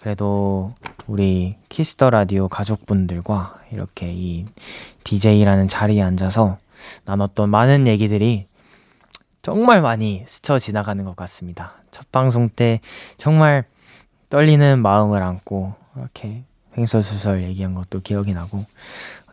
그래도 0.00 0.74
우리 1.06 1.56
Kiss 1.68 1.92
the 1.92 2.10
Radio 2.10 2.48
가족분들과 2.48 3.60
이렇게 3.70 4.12
이 4.12 4.46
DJ라는 5.04 5.68
자리에 5.68 6.02
앉아서 6.02 6.58
나눴던 7.04 7.48
많은 7.48 7.86
얘기들이 7.86 8.49
정말 9.42 9.80
많이 9.80 10.24
스쳐 10.26 10.58
지나가는 10.58 11.02
것 11.04 11.16
같습니다. 11.16 11.74
첫 11.90 12.10
방송 12.12 12.48
때 12.48 12.80
정말 13.16 13.64
떨리는 14.28 14.80
마음을 14.80 15.22
안고 15.22 15.74
이렇게 15.96 16.44
횡설수설 16.76 17.42
얘기한 17.44 17.74
것도 17.74 18.00
기억이 18.00 18.32
나고 18.32 18.64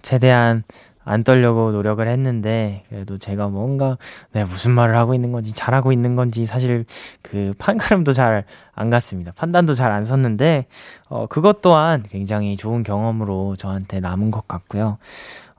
최대한 0.02 0.64
안 1.08 1.24
떨려고 1.24 1.72
노력을 1.72 2.06
했는데 2.06 2.84
그래도 2.90 3.18
제가 3.18 3.48
뭔가 3.48 3.98
내가 4.32 4.48
무슨 4.48 4.72
말을 4.72 4.98
하고 4.98 5.14
있는 5.14 5.32
건지 5.32 5.54
잘하고 5.54 5.92
있는 5.92 6.16
건지 6.16 6.46
사실 6.46 6.86
그 7.22 7.54
판가름도 7.58 8.14
잘 8.14 8.46
안 8.78 8.92
갔습니다. 8.92 9.32
판단도 9.36 9.74
잘 9.74 9.92
안 9.92 10.04
섰는데 10.06 10.68
어 11.10 11.26
그것 11.28 11.62
또한 11.62 12.04
굉장히 12.10 12.56
좋은 12.56 12.84
경험으로 12.84 13.56
저한테 13.56 14.00
남은 14.00 14.30
것 14.30 14.48
같고요. 14.48 15.00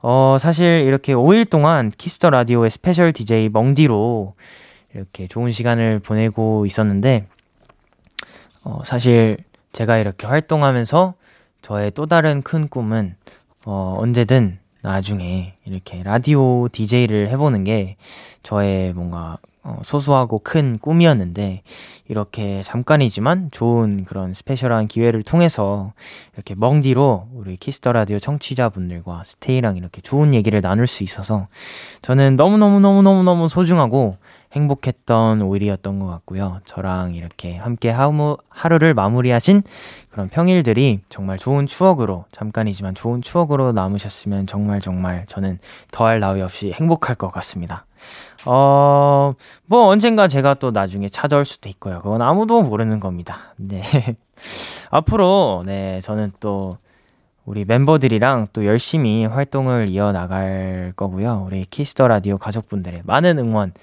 어 0.01 0.37
사실 0.39 0.83
이렇게 0.85 1.13
5일 1.13 1.49
동안 1.49 1.91
Kiss 1.91 2.13
the 2.13 2.29
Radio의 2.29 2.69
special 2.69 3.11
DJ 3.11 3.49
멍디로 3.49 4.35
이렇게 4.95 5.27
좋은 5.27 5.51
시간을 5.51 5.99
보내고 5.99 6.65
있었는데 6.65 7.27
어 8.63 8.79
사실 8.85 9.37
제가 9.73 9.97
이렇게 9.97 10.25
활동하면서 10.25 11.15
저의 11.61 11.91
또 11.91 12.05
다른 12.05 12.41
큰 12.41 12.69
꿈은 12.69 13.15
어 13.65 13.97
언제든 13.99 14.59
나중에 14.81 15.55
이렇게 15.65 16.03
라디오 16.03 16.67
DJ를 16.69 17.29
해보는 17.29 17.63
게 17.63 17.97
저의 18.43 18.93
뭔가 18.93 19.37
어, 19.69 19.79
소소하고 19.83 20.39
큰 20.39 20.79
꿈이었는데 20.79 21.61
이렇게 22.07 22.63
잠깐이지만 22.63 23.49
좋은 23.51 24.03
그런 24.05 24.33
special한 24.33 24.87
기회를 24.87 25.21
통해서 25.21 25.93
이렇게 26.33 26.55
멍디로 26.55 27.27
우리 27.33 27.55
Kiss 27.55 27.76
the 27.76 27.91
Radio 27.91 28.17
청취자분들과 28.17 29.21
스테이랑 29.23 29.77
이렇게 29.77 30.01
좋은 30.01 30.33
얘기를 30.33 30.59
나눌 30.61 30.87
수 30.87 31.03
있어서 31.03 31.47
저는 32.01 32.35
너무너무너무너무너무 32.35 33.47
소중하고 33.47 34.17
행복했던 34.53 35.41
5일이었던 35.41 35.99
것 35.99 36.07
같고요. 36.07 36.61
저랑 36.65 37.13
이렇게 37.13 37.55
함께 37.55 37.91
하루, 37.91 38.37
하루를 38.49 38.95
마무리하신 38.95 39.61
그런 40.09 40.27
평일들이 40.29 41.01
정말 41.09 41.37
좋은 41.37 41.67
추억으로, 41.67 42.25
잠깐이지만 42.31 42.95
좋은 42.95 43.21
추억으로 43.21 43.73
남으셨으면 43.73 44.47
정말 44.47 44.81
정말 44.81 45.25
저는 45.27 45.59
더할 45.91 46.19
나위 46.19 46.41
없이 46.41 46.71
행복할 46.71 47.15
것 47.15 47.31
같습니다. 47.31 47.85
어, 48.45 49.33
뭐 49.65 49.87
언젠가 49.87 50.27
제가 50.27 50.55
또 50.55 50.71
나중에 50.71 51.09
찾아올 51.09 51.45
수도 51.45 51.69
있고요. 51.69 52.01
그건 52.01 52.21
아무도 52.21 52.61
모르는 52.61 52.99
겁니다. 52.99 53.53
네. 53.57 53.81
앞으로, 54.89 55.63
네, 55.65 55.99
저는 56.01 56.31
또 56.39 56.77
우리 57.45 57.65
멤버들이랑 57.65 58.47
또 58.53 58.65
열심히 58.65 59.25
활동을 59.25 59.87
이어나갈 59.89 60.93
거고요. 60.95 61.45
우리 61.47 61.65
Kiss 61.65 61.89
the 61.89 62.07
Radio 62.07 62.37
가족분들의 62.37 63.01
많은 63.05 63.39
응원 63.39 63.73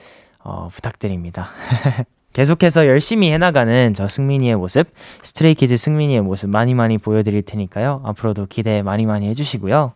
어, 0.44 0.68
부탁드립니다. 0.68 1.48
계속해서 2.32 2.86
열심히 2.86 3.32
해나가는 3.32 3.94
저 3.94 4.06
승민이의 4.06 4.56
모습, 4.56 4.88
Stray 5.22 5.53
Kids 5.53 5.78
승민이의 5.78 6.20
모습 6.20 6.50
많이 6.50 6.74
많이 6.74 6.98
보여드릴 6.98 7.42
테니까요. 7.42 8.02
앞으로도 8.04 8.46
기대 8.46 8.82
많이 8.82 9.06
많이 9.06 9.26
해주시고요. 9.28 9.94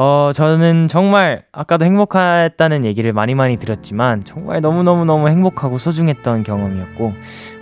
어, 0.00 0.30
저는 0.32 0.86
정말 0.86 1.42
아까도 1.50 1.84
행복했다는 1.84 2.84
얘기를 2.84 3.12
많이 3.12 3.34
많이 3.34 3.56
드렸지만 3.56 4.22
정말 4.22 4.60
너무너무너무 4.60 5.28
행복하고 5.28 5.76
소중했던 5.76 6.44
경험이었고 6.44 7.14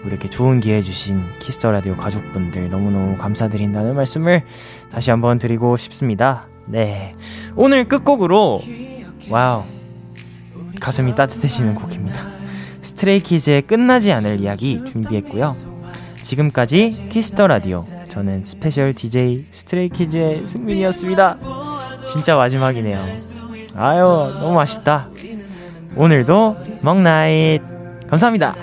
이렇게 0.05 0.29
좋은 0.29 0.61
기회 0.61 0.83
주신 0.83 1.23
Kiss 1.39 1.58
the 1.58 1.73
Radio 1.73 1.97
가족분들 1.97 2.69
너무너무 2.69 3.17
감사드린다는 3.17 3.97
말씀을 3.97 4.43
다시 4.93 5.11
한번 5.11 5.39
드리고 5.39 5.79
싶습니다. 5.79 6.47
네. 6.67 7.17
오늘 7.55 7.89
끝곡으로 7.89 8.61
wow. 9.31 9.65
가슴이 10.79 11.15
따뜻해지는 11.15 11.75
곡입니다. 11.75 12.19
Stray 12.83 13.19
Kids의 13.19 13.63
끝나지 13.63 14.13
않을 14.13 14.41
이야기 14.41 14.85
준비했고요. 14.85 15.55
지금까지 16.23 17.09
Kiss 17.09 17.30
the 17.30 17.47
Radio 17.47 17.83
저는 18.11 18.45
special 18.45 18.93
DJ 18.93 19.47
Stray 19.53 19.95
Kids의 19.95 20.47
승민이었습니다. 20.47 21.76
진짜 22.07 22.37
마지막이네요. 22.37 23.05
아유 23.77 24.35
너무 24.41 24.59
아쉽다. 24.61 25.09
오늘도 25.97 26.57
멍night 26.83 27.61
감사합니다. 28.09 28.55